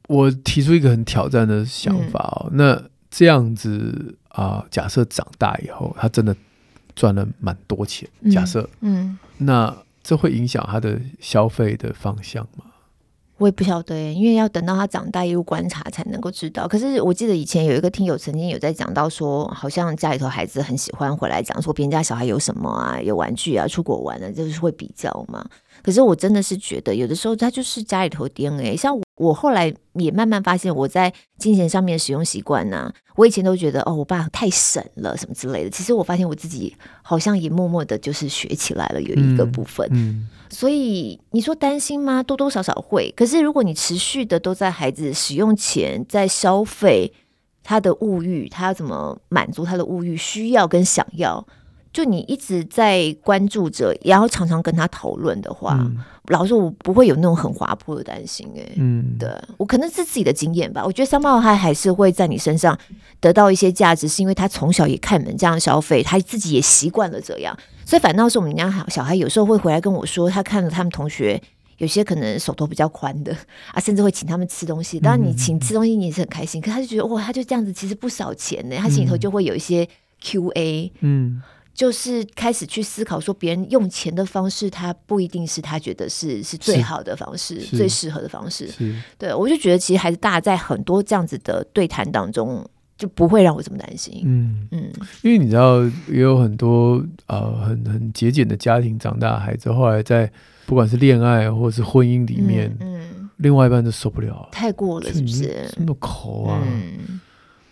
[0.09, 6.37] 我提出一个很挑战的想法哦，嗯、那这样子啊、呃，假设长大以后他真的。
[7.01, 12.67] 赚了蛮多钱，假设，嗯，嗯，那这会影响他的消费的方向吗？
[13.39, 16.69] 我也不晓得耶，因为要等到他长大一路观察才能够知道。
[16.69, 25.43] 可是我记得以前有一个听友曾经有在讲到说，好像家里头孩子很喜欢回来讲说别人家小孩有什么啊，有玩具啊，出国玩的，就是会比较嘛。
[25.83, 28.77] 可是我真的是觉得，有的时候他就是家里头 DNA。
[28.77, 35.69] 像我，我后来也慢慢发现，我在金钱上面的使用习惯呢，我以前都觉得哦，我爸太省了什么之类的。
[35.69, 39.87] 其实我发现我自己好像也默默的，就是学起来了有一个部分。
[39.91, 42.23] 嗯，嗯，所以你说担心吗？
[42.23, 43.13] 多多少少会。
[43.15, 47.13] 可是如果你持续的都在孩子使用前，在消费
[47.63, 51.47] 他的物欲，他要怎么满足他的物欲需要跟想要？
[51.93, 55.97] 就你一直在关注着，然后常常跟他讨论的话，嗯、
[56.29, 58.61] 老实说，我不会有那种很滑坡的担心、欸。
[58.63, 60.85] 哎，嗯，对，我可能是自己的经验吧。
[60.85, 62.79] 我觉得三胞胎还是会在你身上
[63.19, 67.59] 得到一些价值，是因为他从小也看你们这样消费，他自己也习惯了这样。
[67.85, 71.43] 所以反倒是我们家小孩有时候会回来跟我说，他看了他们同学
[71.79, 73.37] 有些可能手头比较宽的
[73.75, 75.01] 啊，甚至会请他们吃东西。
[75.01, 76.61] 当然你请吃东西，你也是很开心。
[76.61, 78.81] 嗯、可他就觉得哇，他就这样子，其实不少钱呢、欸。
[78.81, 79.89] 他心里头就会有一些
[80.23, 81.43] QA，嗯。
[81.81, 88.69] 就是开始去思考，说别人用钱的方式，他不一定是他觉得是是最好的方式，最适合的方式。
[89.17, 92.63] 对，我就觉得其实孩子大在很多这样子的对谈当中，
[92.99, 94.21] 就不会让我这么担心。
[94.27, 100.31] 嗯嗯，因为你知道，也有很多呃很很节俭的家庭长大的孩子，后来在
[100.67, 105.67] 不管是恋爱或是婚姻里面，嗯，嗯另外一半都受不了，太过了，是不是？
[105.79, 107.19] 那么抠啊，嗯、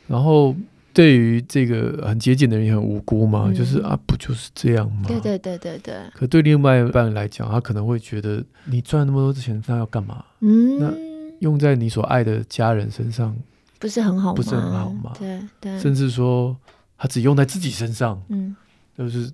[0.07, 0.57] 然后。
[0.99, 5.05] 对于这个很节俭的人也很无辜嘛，嗯、就是啊，不就是这样吗？
[5.07, 5.95] 对对对对对。
[6.13, 10.25] 可对另外一半来讲，他可能会觉得你赚那么多钱，那要干嘛？
[10.41, 10.93] 嗯，那
[11.39, 13.33] 用在你所爱的家人身上，
[13.79, 14.35] 不是很好吗？
[14.35, 15.13] 不是很好吗？
[15.17, 15.79] 对对。
[15.79, 16.57] 甚至说
[16.97, 18.57] 他只用在自己身上，嗯，
[18.99, 19.31] 就是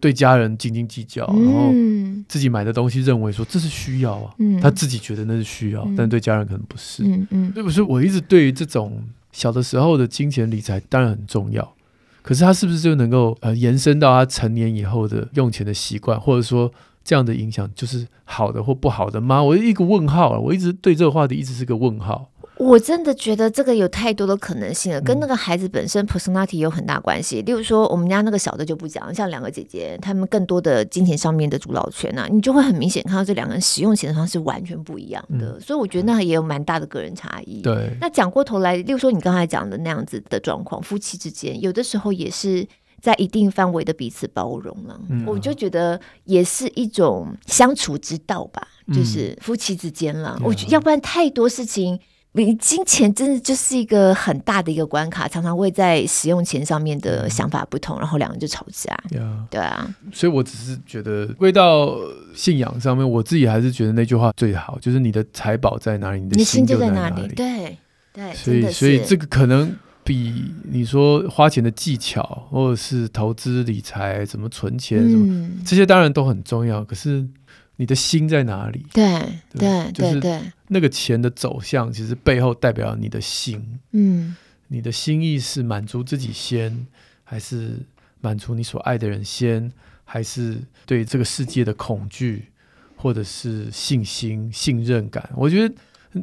[0.00, 7.04] 对家人斤斤计较，嗯、然后自己买的东西认为说这是需要啊，嗯、他自己觉得那是需要，嗯、但对家人可能不是。
[7.04, 7.52] 嗯嗯。
[7.52, 8.98] 对不是，我一直对于这种。
[9.32, 11.74] 小的时候的金钱理财当然很重要，
[12.22, 16.70] 可是他是不是就能够呃延伸到他成年以后的用钱的习惯，或者说
[17.02, 19.42] 这样的影响就是好的或不好的吗？
[19.42, 22.28] 我一个问号啊，我一直对这个话题一直是个问号。
[22.62, 27.42] 我真的觉得这个有太多的可能性了，跟那个孩子本身 personality 有很大关系。
[27.42, 35.56] 例如说，我们家那个小的就不讲，像两个姐姐，她们更多的金钱上面的主导权啊，你就会很明显看到这两个人使用钱的方式完全不一样的。
[35.58, 37.60] 嗯、所以我觉得那也有蛮大的个人差异。
[37.62, 42.66] 对，那讲过头来，例如说你刚才讲的那样子的状况，夫妻之间有的时候也是
[43.00, 45.00] 在一定范围的彼此包容了。
[45.10, 50.36] 嗯、我就觉得也是一种相处之道吧，就是夫妻之间了。
[50.38, 51.98] 嗯、我觉得要不然太多事情。
[52.34, 58.98] 你金钱真的就是一个很大的一个关卡，常常会在使用钱上面的想法不同，然后两个人就吵架。
[59.10, 59.46] Yeah.
[59.50, 61.94] 对啊，所以我只是觉得，归到
[62.34, 67.28] 信仰上面，我自己还是觉得那句话最好，就是你的财宝在哪里，你的心就在哪里。
[67.34, 67.76] 对
[68.14, 77.28] 对，所以所以这个可能比你说花钱的技巧，或者是投资理财、怎么存钱什么，嗯、这些当然都很重要，可是。
[77.76, 78.84] 你的心在哪里？
[78.92, 79.18] 对
[79.58, 80.40] 对对对，
[80.72, 83.78] 那个钱的走向，其实背后代表你的心。
[83.92, 84.34] 嗯，
[84.68, 86.86] 你的心意是满足自己先，
[87.22, 87.76] 还是
[88.20, 89.70] 满足你所爱的人先，
[90.04, 90.56] 还是
[90.86, 92.46] 对这个世界的恐惧，
[92.96, 95.28] 或者是信心、信任感？
[95.36, 95.74] 我觉得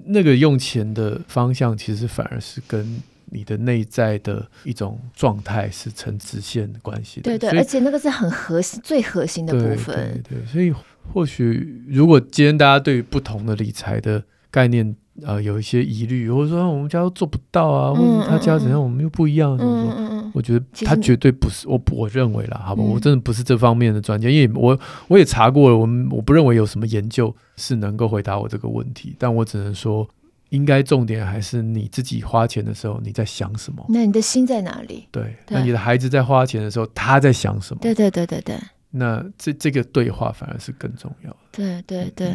[0.06, 7.38] 那个用钱的方向，其实反而是跟你的内在的一种状态是成直线的关系的。
[7.38, 9.96] 对对，而且那个是很核心、最核心的部分。
[10.24, 10.74] 对，对，对，所以。
[11.12, 30.08] 或许，如果今天大家对于不同的理财的概念，呃，有一些疑虑，或者说我们家都做不到啊，嗯、或者他家怎样，嗯、我们又不一样，嗯嗯嗯，我觉得他绝对不是，我我认为啦，好吧，嗯、我真的不是这方面的专家，因为我我也查过了，我们我不认为有什么研究是能够回答我这个问题，但我只能说，
[30.50, 35.08] 应该重点还是你自己花钱的时候你在想什么，那你的心在哪里？
[35.12, 37.80] 对，对那你的孩子在花钱的时候他在想什么？
[37.82, 38.56] 对对对对对。
[38.91, 41.38] 那这这个对话反而是更重要的。
[41.52, 42.34] 对对对，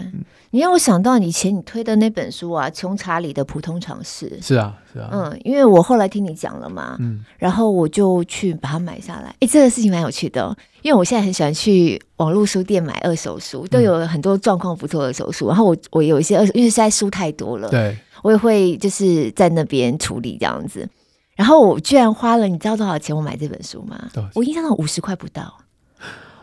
[0.51, 4.29] 你让我想到以前你推的那本书啊，《穷查理的普通常识》。
[4.47, 5.09] 是啊，是啊。
[5.13, 9.35] 嗯，因为我后来听你讲了嘛，嗯，然后我就去把它买下来。
[9.41, 15.47] 哎，这个事情蛮有趣的，因为我现在很喜欢去网络书店买二手书，都有很多状况不错的二手书。
[15.47, 20.89] 嗯、然后我我有一些二手，因为现在书太多了，对，我也会就是在那边处理这样子。
[21.35, 24.09] 然后我居然花了，你知道多少钱我买这本书吗？
[24.35, 25.53] 我印象中五十块不到。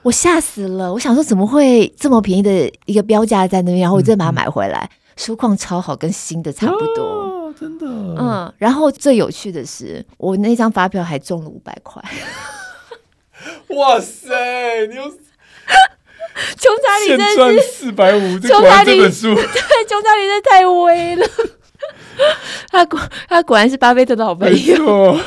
[0.04, 0.92] 我吓死了！
[0.92, 7.86] 我想说怎么会这么便宜的一个标价在那边，然后我再把它买回来，嗯、书况超好，跟新的差不多，哦、真的。
[7.88, 12.02] 嗯，然后最有趣的是，我那张发票还中了五百块。
[13.70, 14.88] 哇塞！
[14.88, 19.44] 你有穷查理真是四百五，穷查理这本书， 对，
[19.88, 21.28] 穷查理真的太威了。
[22.72, 25.20] 他果他果然是巴菲特的好朋友。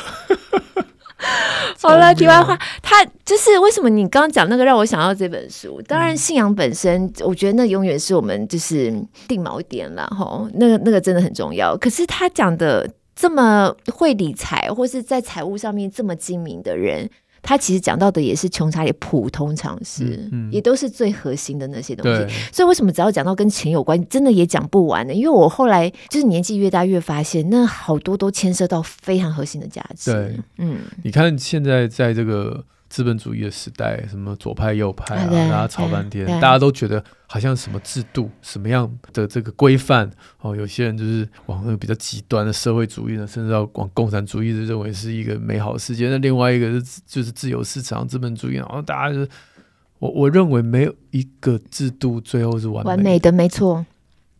[1.81, 5.81] 好了，题外话，他就是为什么你刚刚讲那个让我想到这本书？
[5.87, 8.91] 当然，信仰本身，我觉得那永远是我们就是
[9.27, 10.47] 定锚点了哈。
[10.55, 11.77] 那个那个真的很重要。
[11.77, 17.09] 可是他讲的这么会理财，或是在财务上面这么精明的人。
[17.45, 22.35] 他其实讲到的也是穷查理普通常识，嗯嗯、也都是最核心的那些东西。
[22.51, 25.13] 所以为什么只要讲到跟钱有关，真的也讲不完呢？
[25.13, 30.11] 因为我后来就是年纪越大越发现，那好多都牵涉到非常核心的价值。
[30.11, 32.65] 对，嗯，你看现在在这个。
[32.95, 46.07] 资本主义的时代，什么左派右派啊，大家吵半天，大家都觉得好像什么制度、什么样的这个规范哦，有些人就是往那个比较极端的社会主义呢，甚至要往共产主义的认为是一个美好的世界。
[46.07, 49.27] 那另外一个是就是自由市场资本主义，然后大家就是
[49.99, 53.85] 我我认为没有一个制度最后是完美的，完美的，没错，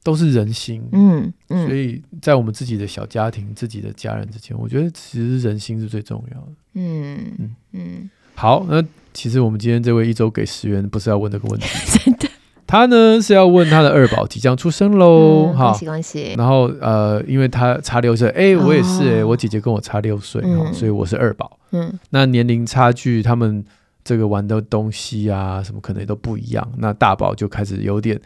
[0.01, 0.81] 都是人心。
[0.93, 6.51] 嗯嗯，所以在我们自己的小家庭、自己的家人之间，我觉得其实人心是最重要的。
[6.75, 8.09] 嗯嗯嗯。
[8.35, 11.67] 嗯好，那其实我们今天这位一周给十元不是要问这个问题，
[12.03, 12.27] 真的，
[12.67, 16.33] 他呢是要问他的二宝即将出生喽，哈、嗯，恭喜恭喜。
[16.37, 23.63] 然后呃，因为他差六岁，哎，我也是哎，哦、我姐姐跟我差六岁，嗯、所以我是二宝，嗯，那年龄差距，他们
[24.03, 26.71] 这个玩的东西啊，什么可能也都不一样。
[26.77, 28.19] 那大宝就开始有点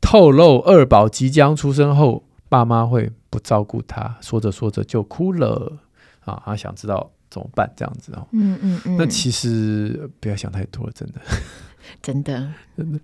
[0.00, 5.72] 透露，二宝即将出生后，爸妈会不照顾他，说着说着就哭了
[6.24, 7.10] 啊，他想知道。
[7.30, 7.70] 怎么办？
[7.76, 8.96] 这样子哦，嗯嗯嗯。
[8.96, 11.20] 那其实不要想太多了，真的，
[12.02, 12.98] 真的，真的。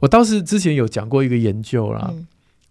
[0.00, 2.26] 我倒是之前有讲过一个研究啦，嗯、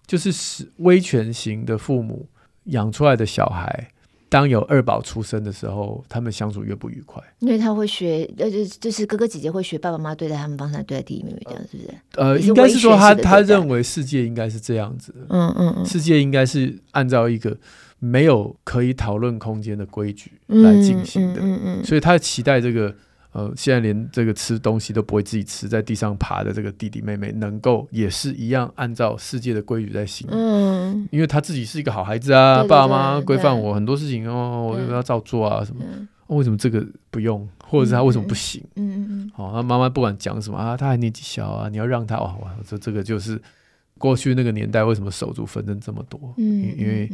[0.07, 2.27] 就是是威权型的父母
[2.65, 3.91] 养出来的小孩，
[4.29, 11.93] 当有二宝出生的时候，他们相处越不愉快，因为他会学，呃，就就是哥哥姐姐会学爸爸妈妈对待他们帮他，对待弟弟妹妹这样，是不是？
[12.15, 17.57] 呃，应该是说他他认为世界应该是这样子，嗯嗯嗯，世界应该是按照一个。
[17.99, 22.95] 没有可以讨论空间的规矩来进行的，嗯嗯嗯、所以他期待这个
[23.31, 30.27] 呃，现在连这个吃东西都不会自己吃，在地上爬的这个弟弟妹妹，能够也是一样按照世界的规矩在行。
[30.31, 35.83] 嗯，因为他自己是一个好孩子啊，对对对，爸妈规范我很多事情哦，我就要照做啊什么。
[35.91, 38.63] 嗯、为什么这个不用，或者是他为什么不行？
[38.75, 39.31] 嗯嗯嗯。
[39.35, 43.39] 好，他妈妈不管讲什么啊，他还年纪小啊，你要让他哇哇，这这个就是。
[43.99, 46.33] 过去那个年代，为什么手足纷争这么多？
[46.37, 46.43] 嗯，
[46.77, 47.07] 因为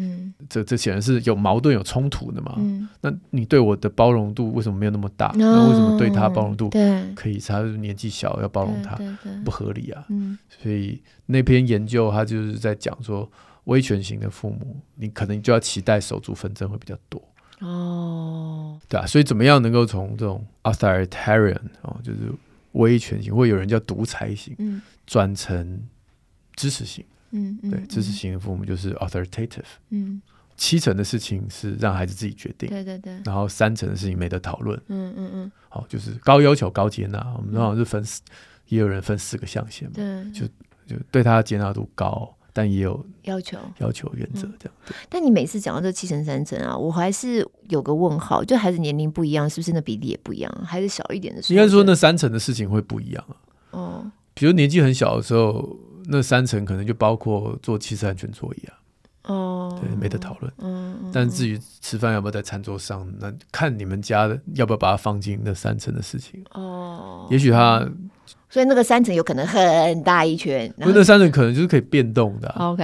[0.48, 2.54] 这这显然是有矛盾、有冲突的嘛。
[2.58, 5.34] 嗯，那你对我的包容度为什么没有那么大？
[5.36, 6.70] 那为什么对他包容度
[7.16, 7.40] 可以？
[7.40, 8.98] 他年纪小要包容他，
[9.44, 10.06] 不合理啊。
[10.10, 13.30] 嗯，所以那篇研究他就是在讲说，
[13.64, 17.22] 威权型的父母，你可能就要期待手足纷争会比较多。
[17.62, 22.32] 哦，对啊，所以怎么样能够从这种 authoritarian 哦，就是
[22.74, 25.82] 威权型，或有人叫独裁型，嗯转成。
[26.56, 30.22] 支持型，嗯嗯，对，支持型的父母就是 authoritative，嗯，
[30.56, 38.04] 七成的事情是让孩子自己决定，对对对，然后三成的事情没得讨论，嗯嗯嗯，好，就是高要求高接纳，我们通常是分，
[38.68, 40.48] 也有人分四个象限嘛，对，就
[40.88, 43.58] 就对他的接纳度高，但也有要求。
[43.80, 44.96] 要求原则这样。
[45.10, 50.64] 但你每次讲到这七成三成啊，我还是有个问号，就孩子年龄不一样，是不是那比例也不一样？
[50.66, 53.36] 还是小一点的应该说那三成的事情会不一样啊，
[53.72, 55.78] 哦，比如年纪很小的时候。
[56.08, 58.74] 那三层可能就包括坐汽车安全座椅啊，
[59.24, 60.52] 哦，对，没得讨论。
[60.60, 66.44] 嗯，但至于吃饭要不要在餐桌上，那看你们家的要不要把它放进那三层的事情。
[66.52, 67.80] 哦，也许它，
[68.50, 72.70] 所以那个三层有可能很大一圈，那那三层可能就是可以变动的啊。
[72.70, 72.84] OK，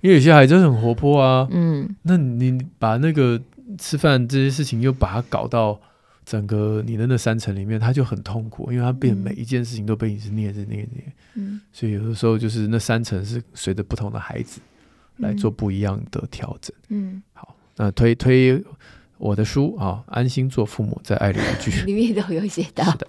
[0.00, 3.40] 因为有些孩子很活泼啊，嗯，那你把那个
[3.78, 5.80] 吃饭这些事情又把它搞到。
[6.28, 14.60] 整个你的那三层里面，他就很痛苦，因为他变每一件事情都被你是捏着捏着捏，嗯，所以有的时候就是那三层是随着不同的孩子
[15.16, 18.62] 来做不一样的调整，嗯，好，那推推
[19.16, 23.08] 我的书啊，《安心做父母，在爱里的距离》里面都有写到，是的，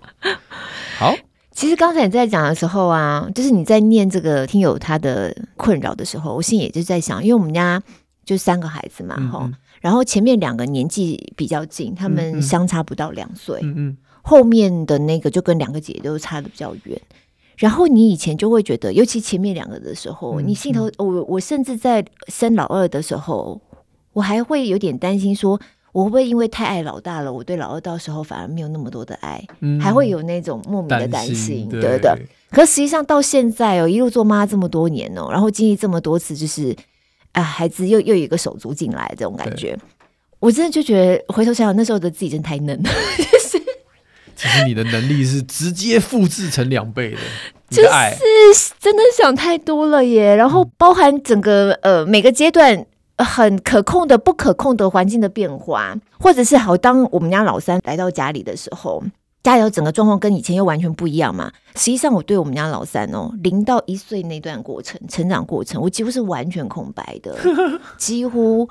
[0.97, 1.13] 好。
[1.51, 7.83] 其实刚才你在讲的时候啊，就是你在念这个听友他的困扰的时候，我心里也就在想，因为我们家
[8.23, 17.01] 就三个孩子嘛，哈、嗯嗯，然后前面两个年纪比较近，他们相差不到两岁，嗯嗯，后面的那个就跟两个姐姐都差的比较远。
[17.57, 23.59] 然后你以前就会觉得，尤其前面两个的时候，嗯、你心头，嗯、我我甚至在生老二的时候，
[24.13, 25.59] 我还会有点担心说。
[25.91, 32.15] 我会不会因为太爱老大了，我对老二到时候反而没有那么多的爱，嗯、还会有那种莫名的担心，担心对的。
[32.51, 36.75] 可实际上到现在哦，一路做妈这么多年哦，然后经历这么多次，就是
[37.33, 39.77] 啊，孩子又又有一个手足进来这种感觉，
[40.39, 42.89] 我真的就觉得回头想想那时候的自己真太嫩了。
[43.17, 43.61] 就是，
[44.35, 47.17] 其实你的能力是直接复制成两倍的，
[47.69, 50.35] 就是真的想太多了耶。
[50.35, 52.85] 然后包含整个呃每个阶段。
[53.21, 59.03] 很可控的、不可控的环境的变化，或者是好，当我们家老三来到家里的时候。
[59.43, 61.51] 家里整个状况跟以前又完全不一样嘛。
[61.75, 67.37] 实际上，我对我们家老三哦，零到一岁那段过程、成长过程，我几乎是完全空白的，
[67.97, 68.67] 几乎。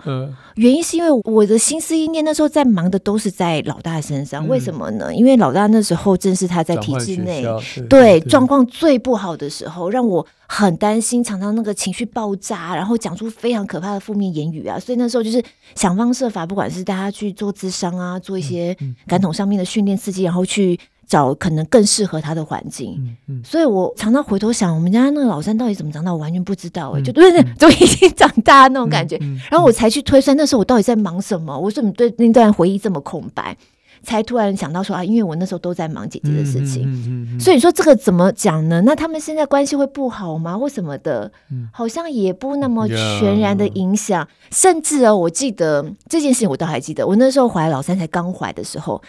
[0.56, 4.46] 原因是因为我的心思意念那时候在忙的都是在老大身上。
[4.48, 5.14] 为什么呢？
[5.14, 7.44] 因为老大那时候正是他在体制内
[7.88, 14.78] 对状况最不好的时候，让我很担心，常常那个情绪爆炸，然后讲出非常可怕的负面言语啊。
[14.78, 15.42] 所以那时候就是
[15.74, 18.76] 想方设法，不管是带他去做智商啊，做一些
[19.06, 20.78] 感统上面的训练刺激，然后去。
[21.08, 33.56] 去找可能更适合他的环境，嗯嗯，所以我常常回头想，我们家那个老三到底怎么长大，我完全不知道哎、就对对，就已经长大那种感觉，嗯嗯、然后我才去推算那时候我到底在忙什么，我说你对那段回忆这么空白，
[34.02, 38.80] 才突然想到说啊，因为我那时候都在忙姐姐的事情，嗯嗯嗯嗯、所以你说这个怎么讲呢？
[38.82, 40.56] 那他们现在关系会不好吗？
[40.58, 41.30] 或什么的，
[41.72, 49.00] 好像也不那么全然的影响，嗯、甚至哦，我记得这件事情我倒还记得，我那时候怀老三才刚怀的时候。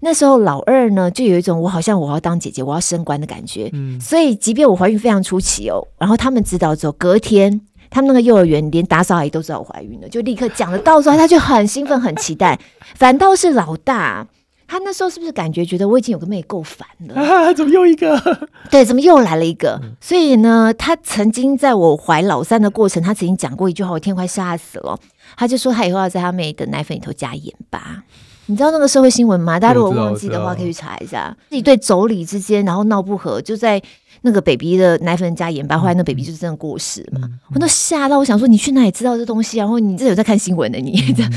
[0.00, 3.68] 那时候老二呢，就有一种我好像我要当姐姐，我要升官的感觉。
[3.72, 12.58] 嗯，所以即便我怀孕非常出奇哦，然后他们知道之后，隔天他们那个幼儿园连打扫阿姨都知道我怀孕了，就立刻讲了到时候他就很兴奋很期待。
[12.94, 14.26] 反倒是老大，
[14.68, 17.52] 他那时候是不是感觉觉得我已经有个妹够烦了啊？
[17.54, 18.20] 怎么又一个？
[18.70, 19.80] 对，怎么又来了一个？
[19.82, 24.96] 嗯，所以呢，他曾经在我怀老三的过程，他曾经讲过一句话，我天快吓死了。
[25.36, 28.04] 他就说他以后要在他妹的奶粉里头加盐巴。
[28.48, 29.60] 你知道那个社会新闻吗？
[29.60, 31.36] 大家如果忘记的话，可以去查一下。
[31.50, 33.80] 自己对妯娌之间，然后闹不和，就在
[34.22, 37.28] 那个 baby 的奶粉加盐巴，后来那 baby 就是真的过世嘛。
[37.52, 39.58] 我都吓到，我想说你去哪里知道这东西？
[39.58, 41.30] 然后你 这有在看新闻的你，嗯、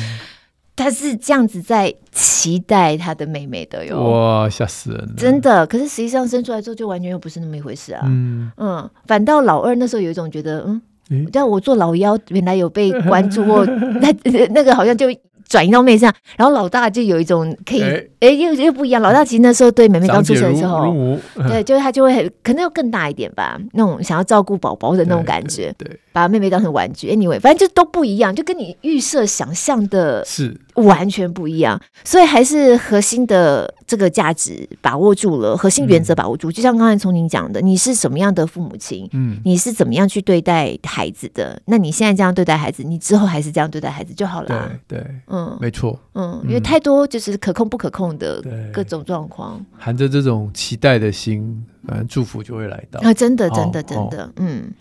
[0.74, 4.02] 他是这样子在期待他的妹妹的哟。
[4.02, 5.14] 哇，吓死人了！
[5.18, 8.04] 真的，可是实际上生出来之后就完全又不是那么一回事啊。
[8.06, 10.66] 嗯嗯，反倒老二那时候有一种觉得，
[11.10, 13.66] 嗯，叫、欸、我做老幺，原来有被关注过，
[14.00, 14.16] 那
[14.52, 15.08] 那个好像就。
[15.52, 19.02] 转移到妹上，然后老大就有一种可以，哎、欸，又又不一样。
[19.02, 20.96] 老大其实那时候对妹妹刚出生的时候，
[21.50, 27.10] 对，就是他就会很可能要更大一点吧，那种想要照顾宝宝的那种感觉，对，对，把妹妹当成玩具。
[27.12, 36.50] Anyway，反正就都不一样，就跟你预设想象的是完全不一样，所以还是核心的这个价值把握住了，核心原则把握住。
[36.50, 41.62] 嗯、就像刚才从您讲的，你是什么样的父母亲，嗯，你是怎么样去对待孩子的？
[41.66, 44.72] 那你现在这样对待孩子，你之后还是这样对待孩子就好了。
[44.88, 45.42] 对，对，嗯。
[45.42, 48.42] 嗯，没错，嗯，因为太多就是可控不可控的
[48.72, 53.14] 各种状况，含着这种期待的心，反正祝福就会来到啊！
[53.14, 54.72] 真的，真的，真的，哦、嗯。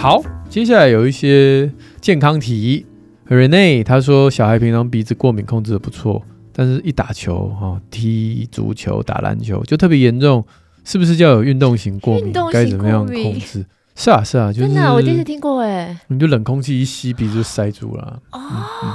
[0.00, 1.70] 好，接下来有一些
[2.00, 2.86] 健康题。
[3.28, 6.22] Rene 他说，小孩平常鼻子过敏控制的不错，
[6.54, 10.42] 但是一打球哈，踢足球、打篮球就特别严重。
[10.84, 12.32] 是不是叫有运动型过敏？
[12.50, 13.66] 该怎么样控制？
[13.94, 15.94] 是啊，是啊，就是、真的，我第一次听过哎。
[16.08, 18.22] 你就冷空气一吸，鼻子就塞住了。
[18.32, 18.40] 哦，
[18.82, 18.94] 嗯、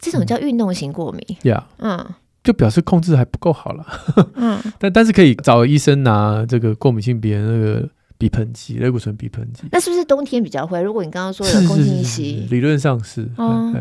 [0.00, 1.22] 这种叫运动型过敏。
[1.42, 2.04] 呀，嗯，
[2.42, 3.86] 就表示控制还不够好了。
[4.34, 7.88] 嗯， 但但是可以找医生拿这个过敏性鼻炎那个
[8.18, 9.62] 鼻喷剂，类固醇鼻喷剂。
[9.70, 10.82] 那是不是冬天比较会？
[10.82, 13.28] 如果你刚刚说有空气一吸，理论上是。
[13.36, 13.72] 哦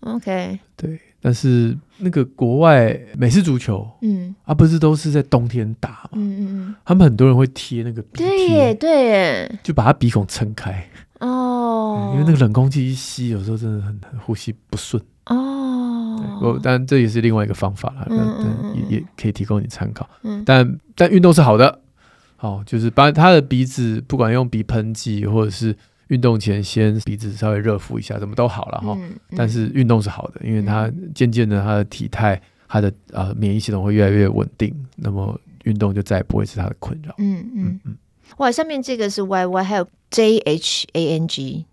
[0.00, 0.98] ，OK，对。
[1.22, 10.82] 但是那个国外美式足球，嗯，啊，不是都是在冬天打嘛，嗯嗯，他们很多人会贴那个鼻贴，对耶，对耶，就把他鼻孔撑开
[11.18, 16.18] 哦，因为那个冷空气一吸，有时候真的很呼吸不顺哦。
[16.40, 20.08] 我当然这也是另外一个方法了，嗯，也也可以提供你参考。
[20.22, 21.80] 嗯，但但运动是好的，
[22.40, 25.76] 好，就是把他的鼻子不管用鼻喷剂或者是。
[26.10, 28.96] 运动前先鼻子稍微热敷一下，怎么都好了哈。
[28.98, 37.14] 嗯嗯、但是运动是好的，因为他渐渐的，他的体态、他的呃免疫系统会越来越稳定，那么运动就再也不会是他的困扰。
[37.18, 37.96] 嗯嗯嗯。
[38.38, 41.64] 哇，上面这个是 Y Y，还有 J H A N G，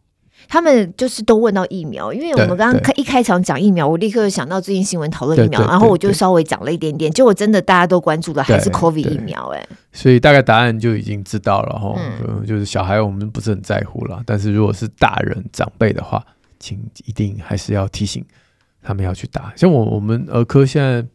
[0.48, 16.26] 他们就是都问到疫苗，因为我们刚刚开一开场讲疫苗，我立刻想到最近新闻讨论疫苗，然后我就稍微讲了一点点，结果真的大家都关注的还是 COVID 疫苗，哎，所以大概答案就已经知道了哈，嗯，就是小孩我们不是很在乎了，但是如果是大人长辈的话，
[16.60, 18.24] 请一定还是要提醒
[18.82, 19.52] 他们要去打。
[19.56, 21.06] 像我我们儿科现在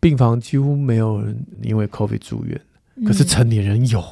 [0.00, 2.60] 病房几乎没有人因为 COVID 住院，
[3.06, 4.02] 可是成年人有。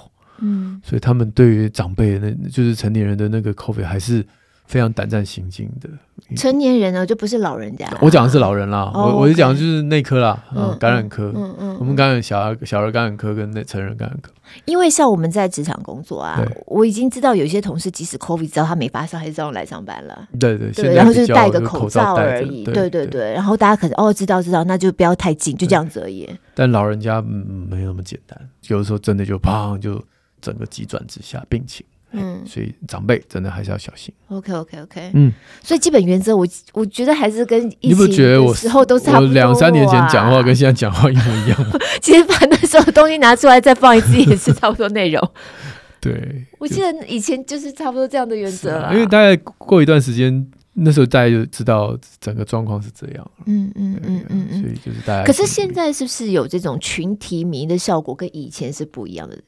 [0.43, 4.25] 嗯，所以他们对于长辈的那，就是成年人的那个 COVID 还是
[4.71, 5.91] 非常胆战心惊的。
[6.37, 7.91] 成年人呢，就不是老人家。
[8.01, 14.31] 我讲的是老人啦，哦、我我就讲的就是内科啦，嗯，感染科，嗯嗯，我们感染小儿小儿感染科跟那成人感染科。
[14.67, 20.29] 因为像我们在职场工作啊，我已经知道有些同事即使 COVID 知道他没发烧，还是照样来上班了。
[20.39, 22.63] 对对对，然后就是戴个口罩而已。
[22.65, 26.29] 对对对，然后大家可能哦知道知道，那就不要太近，就这样子而已。
[26.55, 30.01] 但老人家嗯没那么简单，有的时候真的就砰就。
[30.43, 34.13] 整个急转直下病情，嗯，所以长辈真的还是要小心。
[34.29, 35.33] OK OK OK，嗯，
[35.63, 39.29] 所以基本原则我我觉得还是跟你不觉得我时候都差不多。
[39.33, 41.67] 两三年前讲话跟现在讲话一模一样？
[42.03, 45.31] 其实把那时候东西拿出来再放一次也是差不多内容。
[46.01, 48.93] 对，我记得以前就是差不多这样的原则了。
[48.93, 53.31] 因为大概过一段时间，那时候大家就知道整个状况是这样。
[53.45, 55.25] 嗯嗯嗯嗯，所以就是大家。
[55.25, 59.39] 可是现在是不是有这种群体迷的效果，跟以前是不一样的？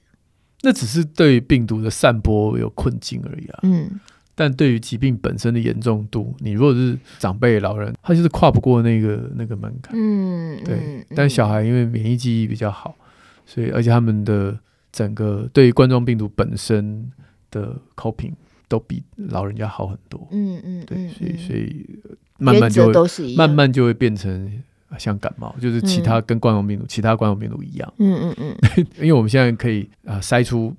[0.62, 3.58] 那只是对病毒的散播有困境而已啊。
[3.64, 4.00] 嗯，
[4.34, 9.92] 但对于疾病本身的严重度，你如果是长辈、老人，他就是跨不过那个那个门槛。
[9.94, 10.76] 嗯，对。
[10.76, 12.94] 嗯、但小孩因为免疫记忆比较好，
[13.44, 14.58] 所以而且他们的
[14.92, 17.10] 整个对于冠状病毒本身
[17.50, 18.32] 的 coping
[18.68, 20.28] 都比老人家好很多。
[20.30, 21.86] 嗯嗯，嗯对，所以所以
[22.38, 24.62] 慢慢就会慢慢就会变成。
[24.98, 27.94] 像感冒，就是其他跟冠状病毒，嗯、其他冠状病毒一样。
[27.98, 28.56] 嗯嗯嗯。
[28.98, 30.74] 因为我们现在可以啊筛出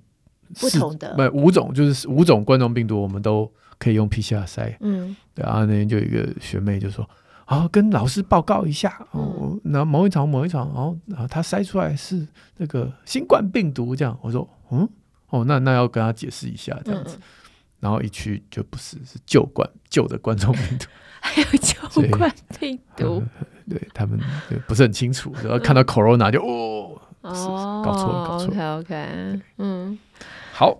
[0.59, 4.75] 不同的，不五种，就是五种冠状病毒，我们都可以用 PCR 筛。
[4.81, 5.15] 嗯。
[5.35, 7.09] 对啊，那天就有一个学妹就说
[7.45, 14.87] ：“啊，跟老师报告一下，哦，那某一场某一场，然后啊，他筛出来是那个新冠病毒，这样。”我说：“嗯，
[15.29, 17.17] 哦，那那要跟他解释一下，这样子。
[17.17, 17.21] 嗯”
[17.83, 20.85] 然后一去就不是，是旧冠旧的冠状病毒。
[21.19, 23.23] 还有旧冠病毒，
[23.69, 26.91] 对他们对不是很清楚， 然后看到 corona 就哦，
[27.21, 28.53] 搞错了，搞错。
[28.53, 28.79] 了。
[28.79, 29.97] OK OK，嗯，
[30.51, 30.77] 好，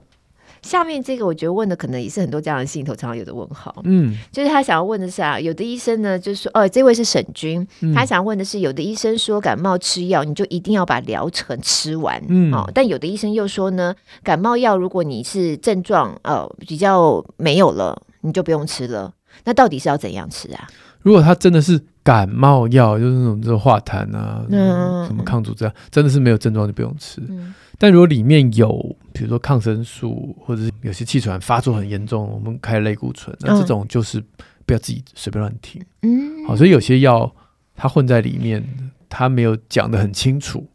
[0.61, 19.13] 下面这个我觉得问的可能也是很多家长心里头常常有的问号，嗯，就是他想要问的是啊，有的医生呢就是说，哦，这位是沈军，他想问的是，有的医生说感冒吃药你就一定要把疗程吃完，嗯，哦，但有的医生又说呢，感冒药如果你是症状呃比较没有了，你就不用吃了。
[19.45, 20.67] 那到底是要怎样吃啊？
[21.01, 27.21] 如果他真的是感冒药，就是那种这种化痰啊，嗯、什么抗组织啊，真的是没有症状就不用吃。
[27.29, 34.21] 嗯、但如果里面有，比如说抗生素，或者是有些气喘发作很严重，我们开类固醇，那这种就是
[34.65, 35.81] 不要自己随便乱停。
[36.01, 37.33] 嗯，好，所以有些药
[37.75, 38.61] 它混在里面，
[39.07, 40.67] 它没有讲得很清楚。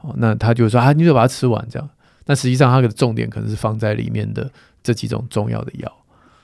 [0.00, 1.88] 哦，那他就说啊，你就把它吃完这样。
[2.24, 4.50] 但实际上它的重点可能是放在里面的
[4.82, 5.92] 这几种重要的药。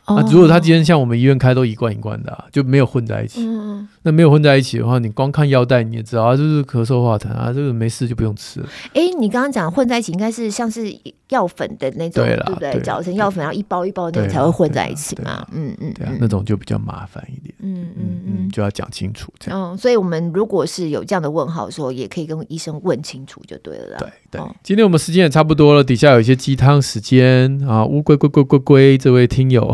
[0.05, 3.47] 啊，如果他今天像我们医院开都一罐一罐的，啊，就没有混在一起。
[3.47, 8.69] 嗯，那没有混在一起的话，你光看药袋你也知道啊，就是咳嗽化痰啊，这个没事就不用吃了。
[8.95, 10.91] 哎，你刚刚讲混在一起，应该是像是
[11.29, 12.81] 药粉的那种，对不对？
[12.81, 15.47] 搅成药粉，然后一包一包那种才会混在一起嘛。
[15.53, 17.55] 嗯嗯，对啊，那种就比较麻烦一点。
[17.59, 19.61] 嗯嗯嗯，就要讲清楚这样。
[19.61, 23.99] 嗯，所以我们如果是有这样的问号的时候，也可以跟医生问清楚就对了。
[23.99, 29.71] 对对，今天我们时间也差不多了，底下有一些鸡汤时间啊，乌龟龟龟龟龟，这位听友。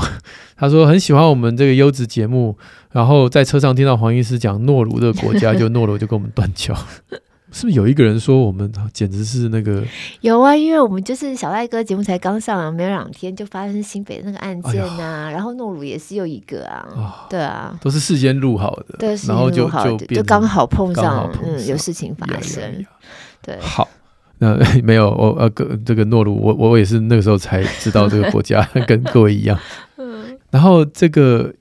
[0.57, 2.57] 他说很喜欢我们这个优质节目，
[2.93, 6.75] 然后在车上听到黄医师讲诺鲁这个国家，就诺鲁就跟我们断交，
[7.53, 9.85] 是不是有一个人说我们简直是那个？
[10.23, 22.85] 有啊，因为我们就是小赖哥节目才刚上，没有两天就发生新北的那个案件呐、啊，哎、然后诺鲁也是又一个啊，哦、对啊，都是事先录好的，对，然后就就就刚好碰上，碰上嗯，有事情发生，
[23.43, 23.89] 对，好。
[24.39, 24.55] 那
[24.85, 29.59] 没有我呃，个这个诺鲁，我我也是那个时候才知道这个国家， 跟各位一样。
[30.57, 30.59] 嗯。
[30.59, 31.53] 然后这个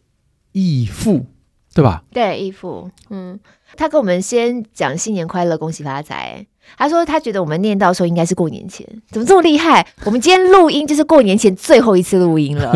[0.54, 1.26] 义父，
[1.74, 2.04] 对吧？
[2.12, 2.90] 对，义父。
[3.10, 3.38] 嗯，
[3.76, 6.46] 他跟我们先讲新年快乐，恭喜发财。
[6.78, 9.86] 他说他觉得我们念到的时候应该是过年前，怎么这么厉害？
[10.06, 12.74] 我们今天录音就是过年前最后一次录音了。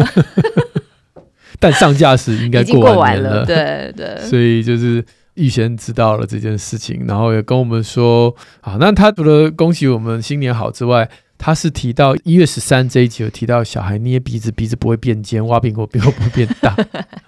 [1.59, 4.17] 但上架时应该过完了，对对。
[4.27, 5.03] 所以就是。
[5.35, 11.09] 预先知道了这件事情，然后也跟我们说啊，那他除了恭喜我们新年好之外，
[11.39, 16.75] 他是提到一月十三这一集有提到小孩捏鼻子，鼻子不会变尖，挖苹果鼻孔不会变大。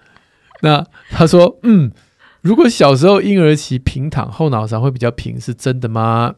[0.61, 1.89] 那他说，嗯，
[2.41, 6.35] 如果小时候婴儿期平躺后脑勺会比较平，是真的吗？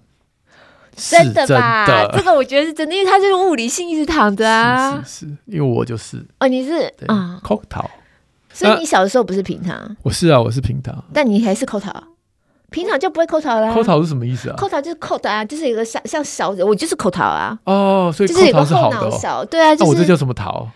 [0.95, 2.07] 真的吧？
[2.13, 5.01] 这个我觉得是真的，因为他就是物理性一直躺着啊。
[5.03, 7.83] 是是是，因为我就是哦，你是啊，抠头。
[8.53, 9.97] 所以你小的时候不是平躺？
[10.03, 11.03] 我是啊，我是平躺。
[11.11, 11.91] 但你还是抠头，
[12.73, 13.71] 平躺就不会抠头啦。
[13.71, 14.55] 扣头是什么意思啊？
[14.57, 17.57] 扣头就是扣的啊，就是一个像像勺子，我就是扣头啊。
[17.65, 19.45] 哦，所以抠头是好的。
[19.45, 20.67] 对啊，那我这叫什么头？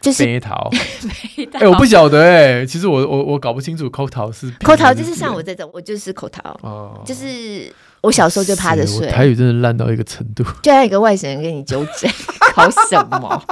[0.00, 0.68] 就是梅桃，
[1.60, 9.06] 哎，我不晓得哎，其实我我我搞不清楚扣头是扣头，就是像我这种，我就是扣头，哦，就是我小时候就趴着睡。
[9.06, 12.10] 台语真的烂到一个程度，就像一个外省人跟你纠正，
[12.56, 13.42] 搞什么？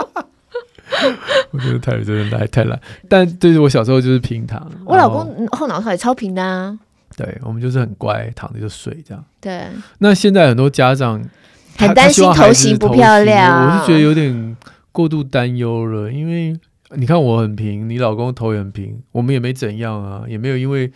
[1.53, 6.77] 我觉得台语真的太太烂，但对于我小时候就是平躺，我老公后脑勺也超平的啊。
[7.17, 9.25] 对，我们就是很乖，躺着就睡这样。
[9.41, 9.67] 对，
[9.99, 11.23] 那现在很多家长
[11.77, 14.57] 很担心头型不漂亮，我是觉得有点。
[14.93, 16.53] 过度担忧了，因为
[16.97, 20.91] 你看我很平，你老公头也很平，我们也没怎样啊，也没有因为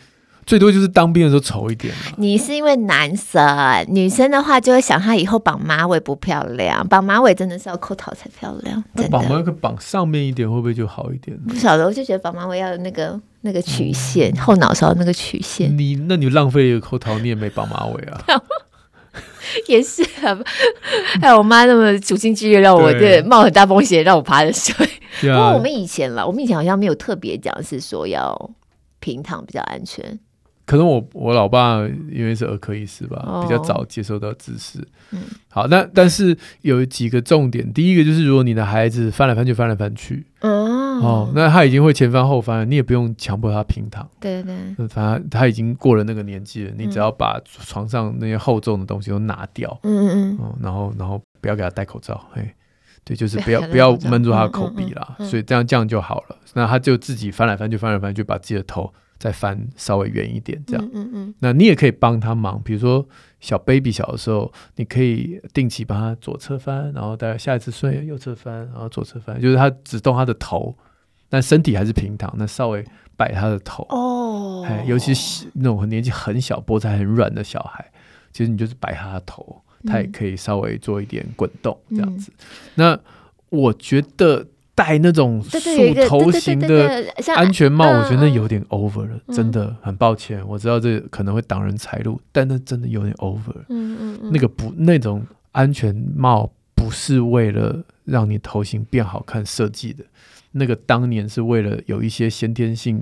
[0.44, 1.94] 最多就是当兵的时候丑一点。
[2.16, 8.82] 你是因为男生，女生的话就会想他以后绑马尾不漂亮，绑马尾真的是要扣头才漂亮。
[8.94, 11.38] 那绑马尾绑上面一点会不会就好一点？
[11.46, 15.76] 不晓得，我就觉得绑马尾要有那个那个曲线，嗯、后脑勺那个曲线。
[15.78, 18.20] 你那你浪费一个抠头，你也没绑马尾啊。
[19.68, 20.36] 也是啊，
[21.20, 24.74] 还 有我妈那么处心积虑让我对冒很大风险让我趴着睡。
[25.20, 28.50] 不过我们以前了，我们以前好像没有特别讲是说要
[28.98, 30.18] 平躺比较安全。
[30.66, 34.78] 可能我我老爸因为是儿科医师吧，哦、比较早接受到知识。
[35.10, 35.20] 嗯，
[35.50, 40.73] 好，那但是有几个重点，第一个就是如果你的孩子翻来翻去翻来翻去，嗯。
[41.00, 44.08] 哦，那他已经会前翻后翻了，你也不用强迫他平躺。
[44.20, 44.56] 对对。
[44.76, 52.48] 对，反正他已经过了那个年纪了，你只要把床上那些厚重的东西都拿掉，嗯嗯嗯，然后然后不要给他戴口罩，嘿，
[53.04, 56.36] 对，就是不要不要闷住他的口鼻啦，所以这样这样就好了。
[56.54, 58.92] 那他就自己翻来翻去翻来翻去，把自己的头
[59.24, 63.06] 再翻稍微远一点，这样，嗯嗯，那你也可以帮他忙，比如说。
[63.40, 70.74] 小 baby 小的时候，你可以定期帮他左侧翻，然后大概下一次睡右侧翻，然后左侧翻，就是他只动他的头，
[71.28, 72.82] 但身体还是平躺，那稍微
[73.18, 77.84] 摆他的头哦，哎尤其是那种年纪很小、脖子还很软的小孩，
[78.32, 82.32] 其实你就是摆他的头，他也可以稍微做一点滚动这样子。
[82.38, 82.44] 嗯、
[82.76, 83.00] 那
[83.50, 84.46] 我觉得。
[84.76, 85.58] 戴那种束
[86.08, 87.06] 头型的
[87.36, 90.42] 安全帽，我觉得那有点 over 了，真的很抱歉。
[90.48, 93.54] 我知道这可能会挡人财路，但那真的有点 over。
[93.68, 100.02] 嗯嗯，那个不，那种安全帽不是为了让你头型变好看设计的，
[100.50, 103.00] 那个当年是为了有一些先天性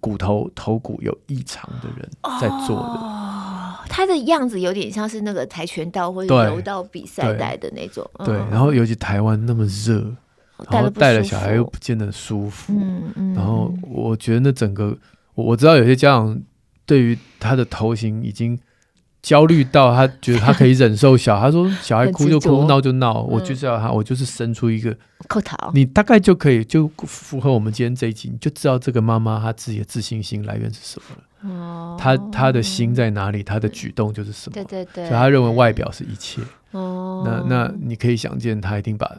[0.00, 2.06] 骨头头骨有异常的人
[2.38, 3.00] 在做的。
[3.00, 8.06] 哦，他的样子有点像是那个跆拳道或者柔道比赛戴的那种。
[8.18, 10.14] 对，然后尤其台湾那么热。
[10.70, 14.96] 然后带了小孩又不见得舒服，嗯嗯、然后我觉得那整个，
[15.34, 16.40] 我我知道有些家长
[16.86, 18.58] 对于他的头型已经
[19.22, 24.96] 焦虑到，他觉得他可以忍受小孩，他说 小孩哭就哭，闹就闹，我就是要他，我就是生出一个
[25.72, 31.50] 你大概就可以就符合我们今天这一集，你就知道这个妈妈她自己的自信心来源是什么了。
[31.50, 34.54] 哦，她她的心在哪里，她的举动就是什么。
[34.54, 36.42] 对对对，所以她认为外表是一切。
[36.72, 39.10] 哦，那那你可以想见，她一定把。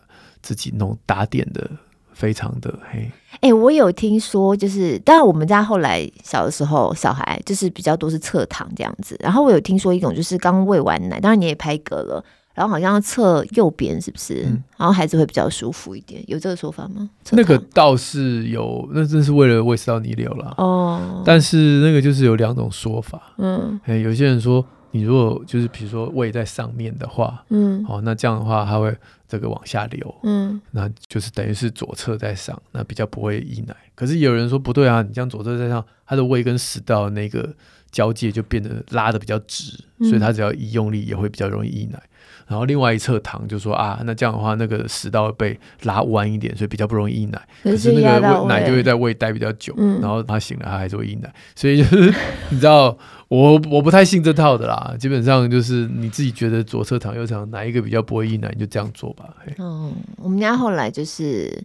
[0.46, 1.68] 自己弄打点的
[2.14, 3.00] 非常的黑。
[3.42, 9.18] 哎、欸，我有听说，就是当然我们家后来小的时候，小孩就是比较多是侧躺这样子。
[9.20, 12.24] 然后我有听说一种，就是刚喂完奶，当然你也拍嗝了，
[12.54, 14.46] 然后好像要侧右边，是不是？
[14.46, 17.10] 嗯、然后孩子会比较舒服一点，有这个说法吗？
[17.32, 20.54] 那个倒是有，那真是为了喂食道逆流了。
[20.60, 23.34] 哦，但是那个就是有两种说法。
[23.40, 24.64] 嗯，哎，有些人说。
[24.96, 28.96] 你如果就是比如说胃在上面的话，嗯，好、哦，那这样的话它会
[29.28, 33.76] 这个往下流，嗯，那就是等于是左侧在上，那比较不会溢奶。
[33.94, 37.54] 可是有人说不对啊，你这样左侧在上，它的胃跟食道那个
[37.92, 42.02] 交界就变得拉的比较直，嗯、所以它只要一用力也会比较容易溢奶。
[42.48, 47.42] 然后另外一侧躺就说啊，那这样的话，那个食道被拉弯一点，所以比较不容易溢奶。
[47.64, 51.34] 可是那个胃奶就会在胃待比较久，嗯、然后他醒了，他还是会溢奶。
[51.56, 52.14] 所以就是
[52.50, 52.96] 你知道，
[53.28, 54.96] 我我不太信这套的啦。
[55.00, 59.26] 基本上就是你自己觉得左侧躺右侧躺哪一个比较不会溢奶，你就这样做吧。
[59.58, 61.64] 嗯，我们家后来就是。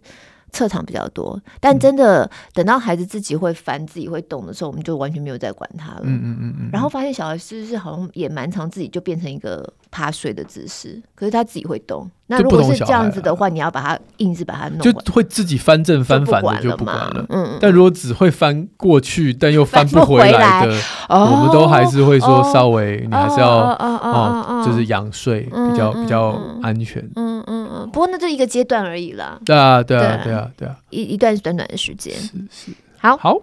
[0.51, 6.01] 侧躺比较多，但真的等到孩子自己会翻、自己会动的时候，我们就完全没有再管他了。
[6.03, 6.69] 嗯嗯嗯嗯。
[6.71, 12.09] 然后发现小孩是不是好像也蛮常自己就变成一个趴睡的姿势，可是他自己会动。
[12.27, 17.25] 那如果是这样子的话，你要把他硬是把他弄，就会自己翻正翻反的就不管了。
[17.27, 17.57] 嗯嗯。
[17.59, 20.73] 但如果只会翻过去，但又翻不回来的，
[21.09, 27.03] 我们都还是会说稍微你还是要哦，就是仰睡比较比较安全。
[27.15, 27.91] 嗯嗯嗯。
[27.91, 29.39] 不过那就一个阶段而已啦。
[29.45, 30.51] 对啊对啊对啊。
[30.57, 33.37] 对啊，一一段短短的时间，是是，好，好，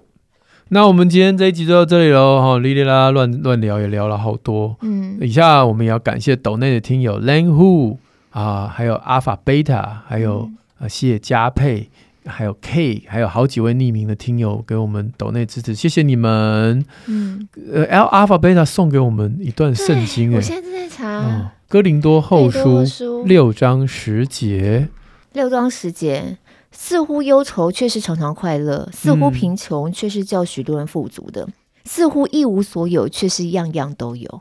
[0.68, 7.96] 那我们今天这一集就到这里喽，哈，哩哩啦啦乱乱聊也聊了好多，嗯，以下我们也要感谢斗内的听友 Lang Hu
[8.30, 11.88] 啊，还有 Alpha Beta，还有呃谢佳佩，
[12.26, 24.88] 还有 K，还有好几位匿名的听友给我们斗内支持，谢谢你们，嗯，呃 L Alpha Beta 送给我们一段圣经，哎，我现在正在查，哦，哥林多后书六章十节，
[25.34, 26.38] 六章十节。
[26.72, 31.52] 似乎忧愁，却是常常快乐；似乎贫穷，却是叫许多人富足的；嗯、
[31.84, 34.40] 似乎一无所有，却是样样都有。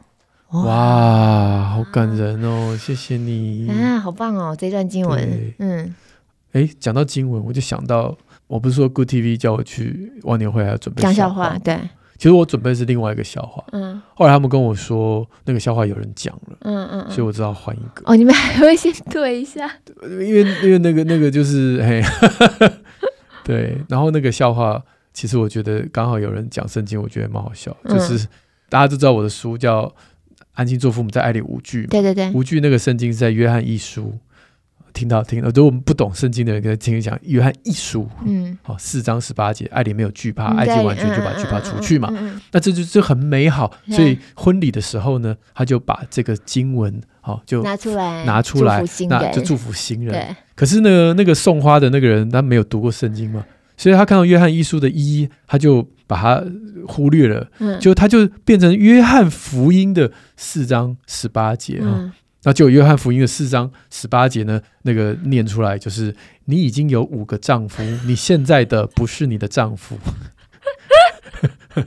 [0.51, 2.77] 哇，哇好感人哦！
[2.79, 4.55] 谢谢你啊，好棒哦！
[4.57, 5.93] 这段经文，嗯，
[6.53, 8.17] 哎，讲到经文，我就想到，
[8.47, 11.77] 我不是说 Good TV 叫我去忘年会还要准备讲笑话，对。
[12.17, 18.01] 其实我准备是另外一个笑话，嗯，后来他们跟我说那个笑话有人讲了，嗯嗯，所以我知道换一个。
[18.05, 19.71] 哦，你们还会先对一下？
[20.03, 22.01] 因 为因为那个那个就是嘿，
[23.45, 24.81] 对，然后那个笑话
[25.13, 28.27] 其实我觉得刚好有人讲圣经，我觉得蛮好笑，就是
[28.69, 29.83] 大家都知道我的书叫
[30.53, 34.13] 《安心做父母在爱里无惧》，对对对，无惧那个圣经是在约翰一书。
[34.97, 42.11] 听到听到，如果我们不懂圣经的人，跟他听讲约翰一书，嗯，好，四章十八节，爱里没有惧怕，爱就完全就把惧怕除去嘛。
[42.51, 43.71] 那这就就很美好。
[43.91, 50.35] 所以婚礼的时候呢，他就把这个经文，好，就拿出来，拿出来，那就祝福新人。
[50.55, 53.45] 可是呢，那个送花的那个人，他没有读过圣经嘛，
[53.77, 56.43] 所以他看到约翰一书的一，他就把它
[56.87, 57.47] 忽略了，
[57.79, 62.11] 就他就变成约翰福音的四章十八节啊。
[62.47, 69.99] 那就约翰福音的四章十八节呢，那个念出来就是：你已经有五个丈夫， 你现在的不是你的丈夫。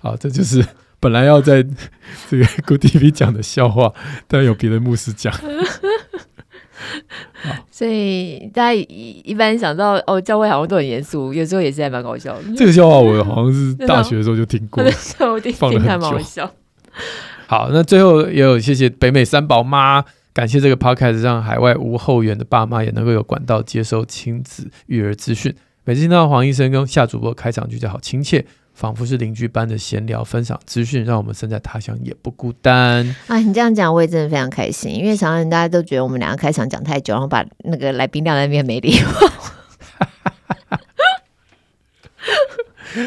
[0.00, 0.64] 好，这就是
[1.00, 1.66] 本来要在
[2.28, 3.92] 这个 Good TV 讲的笑话，
[4.28, 5.34] 但有别的牧师讲。
[7.68, 12.44] 所以大家一一般想到哦，教会好像都很严肃，有时候也是还蛮搞笑的。
[12.56, 14.84] 这个笑话我好像是大学的时候就听过，
[15.56, 16.44] 放了很久。
[16.44, 16.54] 好，
[17.72, 25.52] 那最后也有谢谢北美三宝妈，感谢这个 podcast 让海外无后援的爸妈也能够有管道接收亲子育儿资讯。
[25.84, 33.04] 每次听到黄医生跟夏主播开场句就好亲切，仿佛是邻居般的闲聊分享资讯，让我们身在他乡也不孤单。
[33.26, 39.10] 啊，你这样讲我也真的非常开心，因为常常大家都觉得我们两个开场讲太久，然后把那个来宾晾在那边没礼貌。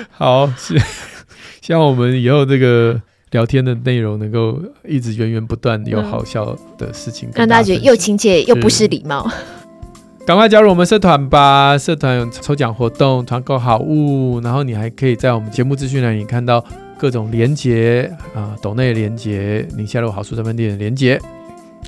[0.11, 0.77] 好，希
[1.61, 3.01] 希望我们以后这个。
[3.33, 4.57] 聊天的内容能够
[4.87, 9.29] 一直源源不断有好笑的事情，让大家觉得又亲切又不失礼貌。
[10.25, 11.77] 赶快加入我们社团吧！
[11.77, 16.63] 社团有抽奖活动、团购好物，然后你还可以在我们节目资讯栏里看到
[16.97, 21.19] 各种连结啊，斗内连结、宁夏路好书专卖店的连结。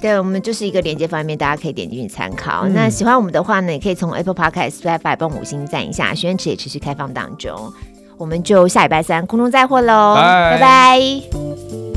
[0.01, 2.63] 对，我们就是一个连接方面，大家可以点进去参考。
[2.65, 6.13] 嗯、那喜欢我们的话呢，也可以从 Apple Podcast、Spotify 帮五星赞一下。
[6.13, 7.71] 许愿池也持续开放当中。
[8.18, 11.94] 我们就下礼拜三空中再会喽，拜拜。